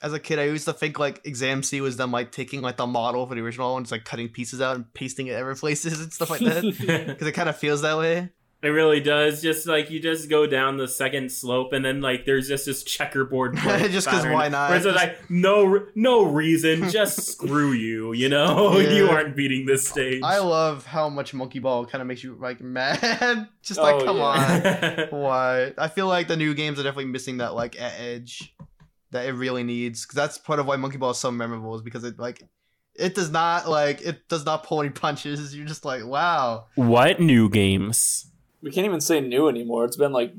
[0.00, 2.76] As a kid, I used to think like Exam C was them like taking like
[2.76, 5.54] the model for the original one, just like cutting pieces out and pasting it every
[5.56, 6.62] places and stuff like that.
[7.06, 8.30] Because it kind of feels that way.
[8.64, 9.42] It really does.
[9.42, 12.84] Just like you just go down the second slope, and then like there's just this
[12.84, 13.56] checkerboard.
[13.64, 14.68] like, Just 'cause pattern why not?
[14.70, 16.88] Where it's just like no, no reason.
[16.88, 18.12] Just screw you.
[18.12, 18.90] You know, Yeah.
[18.92, 20.22] you aren't beating this stage.
[20.22, 23.48] I love how much Monkey Ball kind of makes you like mad.
[23.64, 25.08] just like, Oh, come yeah.
[25.10, 25.18] on.
[25.20, 25.72] Why?
[25.76, 28.54] I feel like the new games are definitely missing that like edge
[29.12, 31.82] that it really needs because that's part of why Monkey Ball is so memorable is
[31.82, 32.42] because it like
[32.94, 35.54] it does not like it does not pull any punches.
[35.54, 36.66] You're just like wow.
[36.74, 38.26] what new games?
[38.62, 39.84] We can't even say new anymore.
[39.84, 40.34] It's been like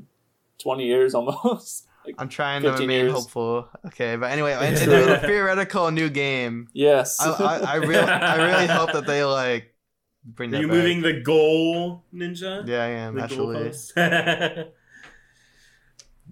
[0.58, 1.86] twenty years almost.
[2.06, 3.14] Like, I'm trying to 15 remain years.
[3.14, 3.66] hopeful.
[3.86, 7.18] Okay, but anyway, in, in a theoretical new game, yes.
[7.18, 9.74] I, I, I really I really hope that they like
[10.22, 10.76] bring Are that you back.
[10.76, 12.66] moving the goal, Ninja?
[12.68, 13.56] Yeah, I am the actually.
[13.56, 13.94] goalpost?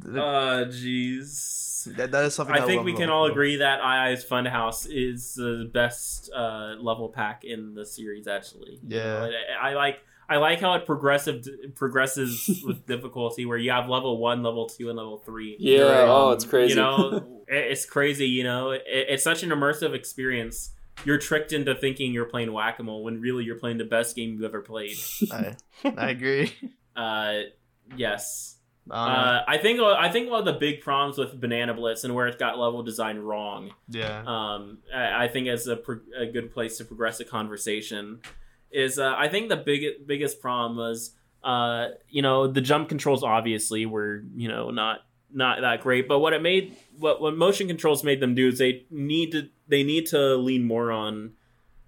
[0.03, 1.72] Th- uh, jeez.
[1.85, 3.30] That, that is something I I think love we can all Ball.
[3.33, 8.26] agree that AiAi's Funhouse is the best uh, level pack in the series.
[8.26, 9.05] Actually, You Yeah.
[9.05, 9.30] know,
[9.61, 14.18] I, I like I like how it progressive progresses with difficulty, where you have level
[14.18, 15.57] one, level two, and level three.
[15.59, 15.83] yeah.
[15.83, 16.09] Right.
[16.09, 16.70] Oh, it's crazy.
[16.70, 17.16] You know,
[17.49, 18.26] it, it's crazy.
[18.28, 20.70] You know, it, it's such an immersive experience.
[21.05, 24.14] You're tricked into thinking you're playing whack a mole when really you're playing the best
[24.14, 24.97] game you've ever played.
[25.33, 26.53] I, I agree.
[26.95, 27.41] Uh,
[27.97, 28.59] yes.
[28.91, 32.14] Um, Uh, I think I think one of the big problems with Banana Blitz and
[32.14, 34.24] where it got level design wrong yeah.
[34.26, 38.20] um, I, I think as a, pro- a good place to progress a conversation
[38.72, 41.14] is uh, I think the big, biggest problem was
[41.45, 45.01] uh, you know the jump controls obviously were you know not
[45.33, 48.59] not that great but what it made what what motion controls made them do is
[48.59, 51.33] they need to they need to lean more on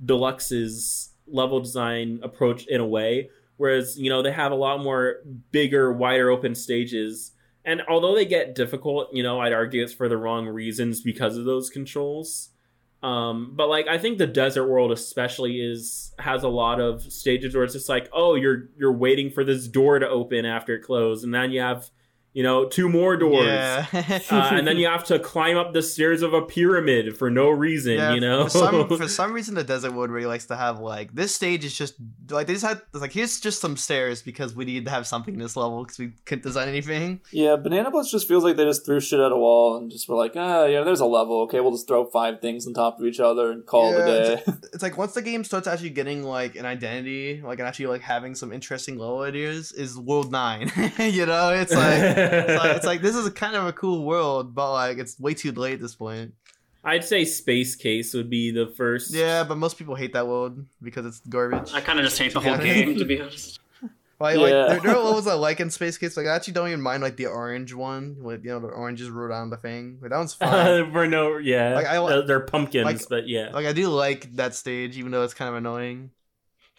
[0.04, 5.16] deluxe's level design approach in a way whereas you know they have a lot more
[5.50, 7.32] bigger wider open stages
[7.64, 11.38] and although they get difficult, you know, I'd argue it's for the wrong reasons because
[11.38, 12.50] of those controls.
[13.02, 17.54] Um, but like I think the desert world especially is has a lot of stages
[17.54, 20.82] where it's just like, oh, you're you're waiting for this door to open after it
[20.82, 21.90] closed, and then you have,
[22.34, 23.46] you know, two more doors.
[23.46, 23.86] Yeah.
[24.34, 27.48] Uh, and then you have to climb up the stairs of a pyramid for no
[27.50, 28.44] reason, Yeah, you know.
[28.44, 31.64] for some for some reason the desert world really likes to have like this stage
[31.64, 31.94] is just
[32.30, 35.34] like they just had like here's just some stairs because we need to have something
[35.34, 37.20] in this level because we couldn't design anything.
[37.30, 40.08] Yeah, Banana Blitz just feels like they just threw shit at a wall and just
[40.08, 41.42] were like, ah, yeah, there's a level.
[41.42, 44.04] Okay, we'll just throw five things on top of each other and call it a
[44.36, 44.42] day.
[44.72, 48.02] It's like once the game starts actually getting like an identity, like and actually like
[48.02, 50.72] having some interesting level ideas, is World Nine.
[50.98, 54.04] you know, it's like it's like, it's like this is a kind of a cool
[54.04, 56.34] world, but like it's way too late at this point.
[56.86, 59.12] I'd say Space Case would be the first.
[59.14, 61.72] Yeah, but most people hate that world because it's garbage.
[61.72, 63.58] I kind of just hate the whole game, to be honest.
[64.20, 64.66] Like, like Yeah.
[64.66, 66.16] there, there are levels I like in Space Case.
[66.16, 69.08] Like I actually don't even mind like the orange one with you know the oranges
[69.10, 69.98] wrote on the thing.
[70.00, 70.92] Like that one's fine.
[70.92, 73.50] for no, yeah, Like, I Uh, they're pumpkins, like- but yeah.
[73.52, 76.10] like I do like that stage, even though it's kind of annoying.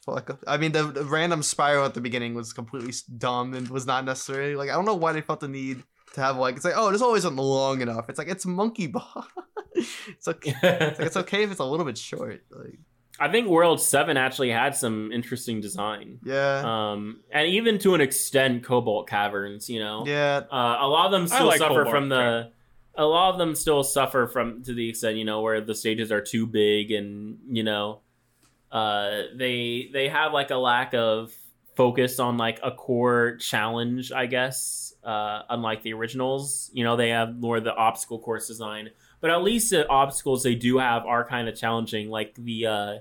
[0.06, 3.68] But, like I mean, the, the random spiral at the beginning was completely dumb and
[3.70, 4.56] was not necessary.
[4.56, 5.84] Like I don't know why they felt the need
[6.14, 8.10] to have like it's like oh this always isn't long enough.
[8.10, 9.26] It's like it's Monkey Ball.
[9.76, 10.56] it's okay.
[10.62, 12.44] It's, like, it's okay if it's a little bit short.
[12.52, 12.80] Like
[13.20, 18.02] I think World Seven actually had some interesting design, yeah, um, and even to an
[18.02, 19.70] extent, Cobalt Caverns.
[19.70, 20.42] You know, yeah.
[20.52, 22.52] uh, a lot of them still like suffer Cobalt, from the.
[22.98, 26.14] A lot of them still suffer from to the extent you know where the stages
[26.14, 28.00] are too big and you know,
[28.76, 31.34] uh, they they have like a lack of
[31.78, 34.94] focus on like a core challenge, I guess.
[35.02, 38.90] Uh, unlike the originals, you know, they have more the obstacle course design,
[39.22, 42.10] but at least the obstacles they do have are kind of challenging.
[42.10, 42.96] Like the uh,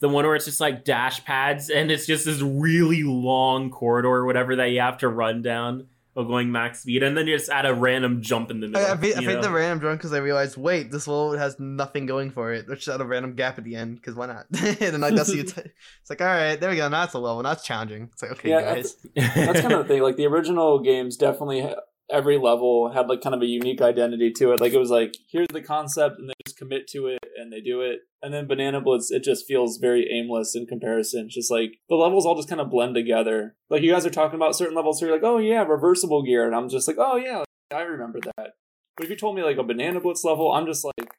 [0.00, 4.08] the one where it's just like dash pads and it's just this really long corridor
[4.08, 5.86] or whatever that you have to run down.
[6.14, 8.86] While going max speed, and then you just add a random jump in the middle.
[8.86, 11.36] I, I think, I you think the random jump because I realized, wait, this level
[11.36, 12.68] has nothing going for it.
[12.68, 14.46] Let's just add a random gap at the end because why not?
[14.80, 16.88] and like that's the, it's like all right, there we go.
[16.88, 17.42] Now it's a level.
[17.42, 18.10] Now it's challenging.
[18.12, 18.96] It's like okay, Yeah, guys.
[19.14, 20.02] That's kind of the thing.
[20.02, 21.74] Like the original games, definitely
[22.10, 24.60] every level had like kind of a unique identity to it.
[24.60, 27.60] Like it was like here's the concept, and they just commit to it and they
[27.60, 28.00] do it.
[28.22, 31.26] And then Banana Blitz, it just feels very aimless in comparison.
[31.26, 33.54] It's just like the levels all just kind of blend together.
[33.70, 36.46] Like you guys are talking about certain levels, so you're like, oh yeah, reversible gear,
[36.46, 38.52] and I'm just like, oh yeah, I remember that.
[38.96, 41.10] But if you told me like a Banana Blitz level, I'm just like,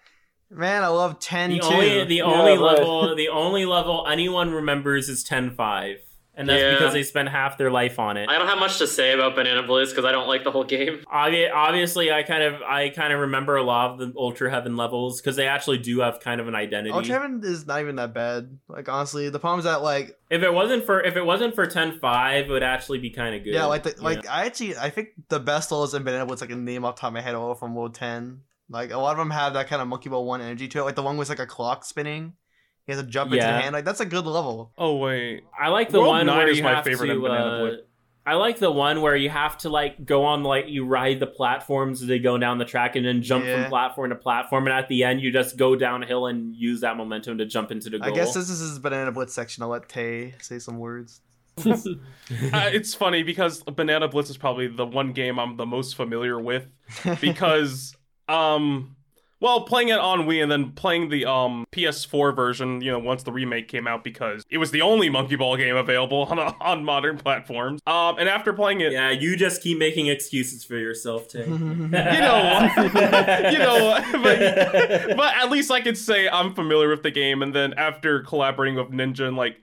[0.49, 1.65] Man, I love ten the too.
[1.65, 2.59] only the Yeah, only right.
[2.79, 5.97] level the only level anyone remembers is 10-5.
[6.37, 6.71] And that's Yeah.
[6.73, 8.29] because they spend half their life on it.
[8.29, 10.63] I don't have much to say about Banana Blitz because I don't like the whole
[10.63, 10.99] game.
[11.11, 14.77] Obvi- obviously, I kind of I kind of remember a lot of the Ultra Heaven
[14.77, 16.91] levels because they actually do have kind of an identity.
[16.91, 18.57] Ultra Heaven is not even that bad.
[18.69, 21.65] Like honestly, the problem is that like If it wasn't for if it wasn't for
[21.65, 23.53] 10-5, it would actually be kind of good.
[23.53, 24.29] yeah, like the, like know?
[24.31, 27.01] I actually I think the best levels in Banana Blitz like a name off the
[27.01, 28.41] top of my head are all from World Ten.
[28.69, 30.83] Like a lot of them have that kind of Monkey Ball One energy to it.
[30.83, 32.33] Like the one with like a clock spinning.
[32.87, 33.73] He has a jump into the hand.
[33.73, 34.71] Like that's a good level.
[34.77, 37.27] Oh wait, I like the World one Nine where is you my have favorite to.
[37.27, 37.71] uh,
[38.25, 41.27] I like the one where you have to like go on like you ride the
[41.27, 43.61] platforms as they go down the track and then jump Yeah.
[43.61, 46.97] from platform to platform and at the end you just go downhill and use that
[46.97, 48.11] momentum to jump into the goal.
[48.11, 49.63] I guess this is his Banana Blitz section.
[49.63, 51.21] I'll let Tay say some words.
[51.65, 51.73] uh,
[52.29, 56.67] it's funny because Banana Blitz is probably the one game I'm the most familiar with
[57.21, 57.95] because
[58.27, 58.96] um
[59.39, 63.23] well playing it on Wii and then playing the um PS4 version, you know, once
[63.23, 66.83] the remake came out because it was the only Monkey Ball game available on on
[66.83, 67.81] modern platforms.
[67.85, 71.45] Um and after playing it yeah, you just keep making excuses for yourself, Tay.
[71.45, 71.57] you
[71.87, 72.93] know what?
[73.53, 74.11] you know what?
[74.23, 78.21] But, but at least I could say I'm familiar with the game and then after
[78.21, 79.57] collaborating with Ninja and like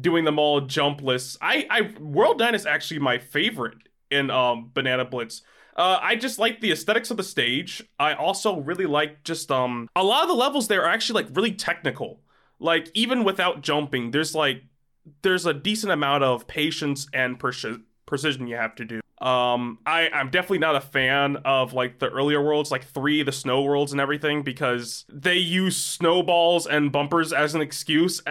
[0.00, 3.78] doing them all jumpless, I I World 9 is actually my favorite
[4.10, 5.42] in um Banana Blitz.
[5.76, 7.82] Uh, I just like the aesthetics of the stage.
[7.98, 11.36] I also really like just um a lot of the levels there are actually like
[11.36, 12.20] really technical.
[12.58, 14.62] Like even without jumping, there's like
[15.22, 19.00] there's a decent amount of patience and preci- precision you have to do.
[19.20, 23.32] Um, I I'm definitely not a fan of like the earlier worlds, like three, the
[23.32, 28.22] snow worlds and everything, because they use snowballs and bumpers as an excuse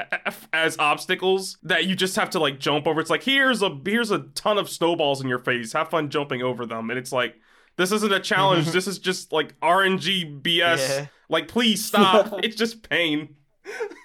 [0.52, 3.00] as obstacles that you just have to like jump over.
[3.00, 5.74] It's like here's a here's a ton of snowballs in your face.
[5.74, 7.36] Have fun jumping over them, and it's like.
[7.76, 8.66] This isn't a challenge.
[8.72, 10.90] this is just like RNG BS.
[10.90, 11.06] Yeah.
[11.30, 12.44] Like, please stop.
[12.44, 13.36] it's just pain.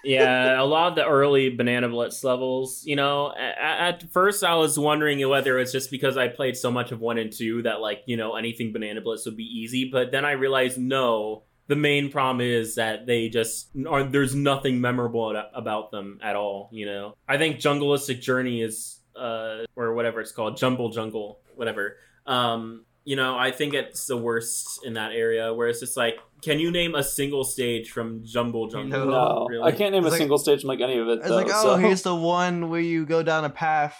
[0.03, 4.55] Yeah, a lot of the early Banana Blitz levels, you know, at, at first I
[4.55, 7.81] was wondering whether it's just because I played so much of one and two that
[7.81, 11.75] like, you know, anything Banana Blitz would be easy, but then I realized no, the
[11.75, 16.85] main problem is that they just are there's nothing memorable about them at all, you
[16.85, 17.15] know.
[17.27, 21.97] I think Jungleistic Journey is uh or whatever it's called, Jumble Jungle, whatever.
[22.27, 26.17] Um you know, I think it's the worst in that area where it's just like,
[26.41, 29.05] can you name a single stage from Jumble Jungle?
[29.05, 29.11] No.
[29.11, 29.63] no, Really?
[29.63, 31.19] I can't name It's a like- single stage from like any of it.
[31.19, 33.95] It's though, like, oh, so- here's the one where you go down a path,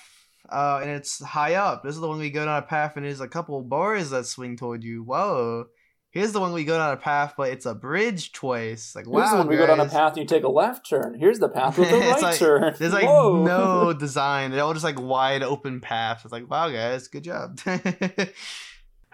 [0.49, 1.84] uh, and it's high up.
[1.84, 4.10] This is the one where you go down a path, and there's a couple bars
[4.10, 5.03] that swing toward you.
[5.03, 5.66] Whoa.
[6.12, 8.95] Here's the one we go down a path, but it's a bridge twice.
[8.95, 9.20] Like, wow.
[9.20, 11.14] Here's the one we go down a path and you take a left turn.
[11.20, 12.74] Here's the path with the right like- turn.
[12.80, 13.43] There's like Whoa.
[13.43, 14.51] no design.
[14.51, 16.24] They're all just like wide open paths.
[16.24, 17.60] It's like, wow, guys, good job.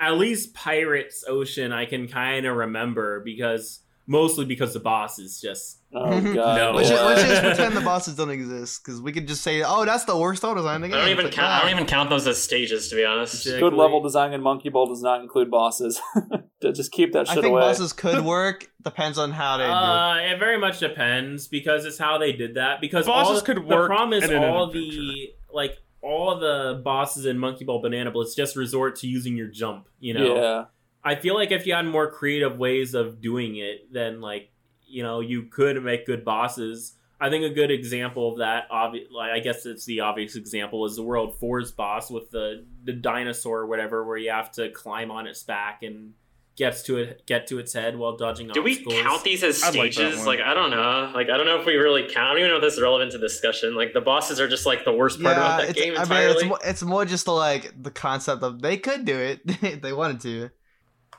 [0.01, 5.39] at least Pirates Ocean I can kind of remember because mostly because the boss is
[5.39, 6.33] just Oh god.
[6.57, 6.71] No.
[6.71, 9.83] let's, just, let's just pretend the bosses don't exist because we could just say, oh,
[9.83, 10.99] that's the worst level design in the I game.
[10.99, 11.51] don't even like, count.
[11.51, 13.43] I don't even count those as stages, to be honest.
[13.43, 13.59] Shit.
[13.59, 15.99] Good level design in Monkey Ball does not include bosses.
[16.61, 17.59] Just keep that I think away.
[17.59, 18.71] bosses could work.
[18.83, 19.69] Depends on how they do.
[19.69, 19.73] it.
[19.73, 22.79] Uh, it very much depends because it's how they did that.
[22.79, 27.25] Because all Bosses the, could the work problem is all the like all the bosses
[27.25, 29.87] in Monkey Ball Banana Blitz just resort to using your jump.
[29.99, 30.65] You know, Yeah.
[31.03, 34.51] I feel like if you had more creative ways of doing it, then like
[34.85, 36.95] you know you could make good bosses.
[37.19, 40.85] I think a good example of that, obvi- like I guess it's the obvious example,
[40.85, 44.69] is the World Fours boss with the the dinosaur or whatever, where you have to
[44.71, 46.13] climb on its back and
[46.61, 49.75] gets to it get to its head while dodging Do we count these as I'd
[49.75, 50.27] like stages?
[50.27, 51.11] Like, I don't know.
[51.11, 52.17] Like I don't know if we really count.
[52.17, 53.73] I don't even know if this is relevant to discussion.
[53.73, 56.29] Like the bosses are just like the worst part about that it's, game I mean,
[56.29, 59.81] it's more, it's more just the, like the concept of they could do it if
[59.81, 60.51] they wanted to.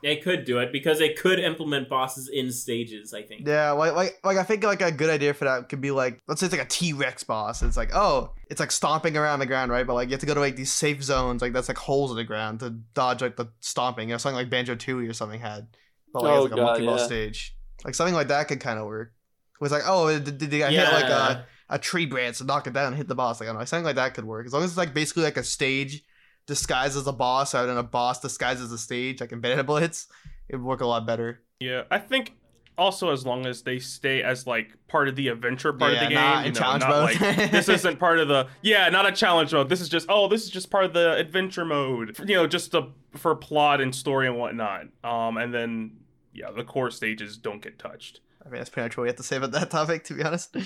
[0.03, 3.15] They could do it because they could implement bosses in stages.
[3.15, 3.47] I think.
[3.47, 6.19] Yeah, like, like like I think like a good idea for that could be like
[6.27, 7.63] let's say it's like a T Rex boss.
[7.63, 9.87] It's like oh, it's like stomping around the ground, right?
[9.87, 12.11] But like you have to go to like these safe zones, like that's like holes
[12.11, 14.09] in the ground to dodge like the stomping.
[14.09, 15.69] You know, something like Banjo Tooie or something had,
[16.13, 17.07] but like, Oh, it's like a God, monkey ball yeah.
[17.07, 17.57] stage.
[17.85, 19.13] Like something like that could kind of work.
[19.55, 22.67] It was like oh, did, did they hit like a a tree branch to knock
[22.67, 23.39] it down and hit the boss?
[23.39, 25.23] Like I don't know, something like that could work as long as it's like basically
[25.23, 26.03] like a stage
[26.47, 29.65] disguised as a boss rather than a boss disguised as a stage, like in Banana
[29.65, 30.09] Blitz,
[30.49, 31.41] it would work a lot better.
[31.61, 32.35] Yeah, I think
[32.79, 36.09] also as long as they stay as like part of the adventure part Yeah, of
[36.09, 37.21] the game, in you know, challenge mode.
[37.21, 39.69] like this isn't part of the yeah, not a challenge mode.
[39.69, 42.19] This is just oh, this is just part of the adventure mode.
[42.27, 44.87] You know, just to, for plot and story and whatnot.
[45.05, 45.99] Um, and then
[46.33, 48.21] yeah, the core stages don't get touched.
[48.45, 50.23] I mean, that's pretty much what we have to say about that topic, to be
[50.25, 50.57] honest.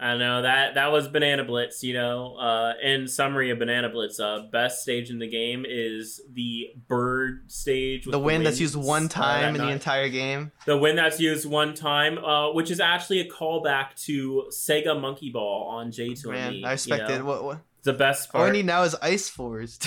[0.00, 1.82] I know that that was Banana Blitz.
[1.82, 6.22] You know, uh, in summary of Banana Blitz, uh, best stage in the game is
[6.32, 8.06] the bird stage.
[8.06, 10.52] With The wind that's used one uh, time in the entire game.
[10.64, 15.30] The wind that's used one time, uh, which is actually a callback to Sega Monkey
[15.30, 16.62] Ball on J to Man.
[16.64, 17.24] I expected you know?
[17.26, 17.58] What, what?
[17.82, 18.52] The best All we part.
[18.54, 19.78] need now is ice floors.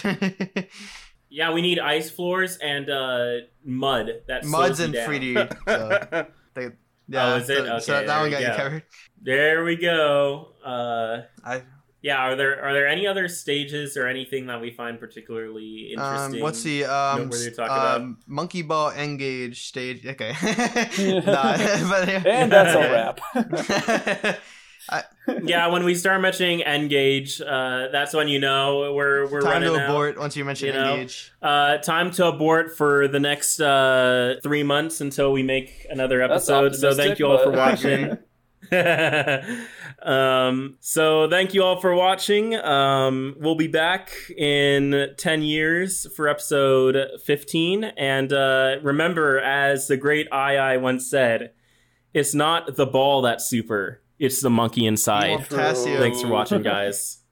[1.29, 3.33] yeah, we need ice floors and uh,
[3.65, 4.09] mud.
[4.27, 5.57] That Muds and you 3D.
[5.67, 6.69] So they,
[7.07, 7.65] yeah, Oh, is it?
[7.65, 8.83] so, so that one got you covered.
[9.23, 10.49] There we go.
[10.63, 11.63] Uh, I
[12.01, 16.03] yeah, are there are there any other stages or anything that we find particularly um,
[16.03, 16.41] interesting?
[16.43, 18.01] what's the um, noteworthy to s- talk about?
[18.01, 20.05] um monkey ball engage stage?
[20.05, 20.31] Okay,
[21.25, 21.55] nah,
[21.89, 24.39] but And that's a wrap.
[25.43, 29.73] yeah, when we start mentioning Engage, uh, that's when you know we're we're Time running
[29.73, 29.89] to out.
[29.89, 30.93] abort once you mention you know?
[30.95, 31.31] engage.
[31.41, 36.75] Uh, time to abort for the next uh, three months until we make another episode.
[36.75, 38.17] So thank you all for watching.
[40.01, 42.55] um, so thank you all for watching.
[42.55, 47.83] Um, we'll be back in 10 years for episode 15.
[47.83, 51.51] And uh, remember, as the great AiAi once said,
[52.13, 55.31] it's not the ball that's super, it's the monkey inside.
[55.97, 57.22] Thanks for watching, guys.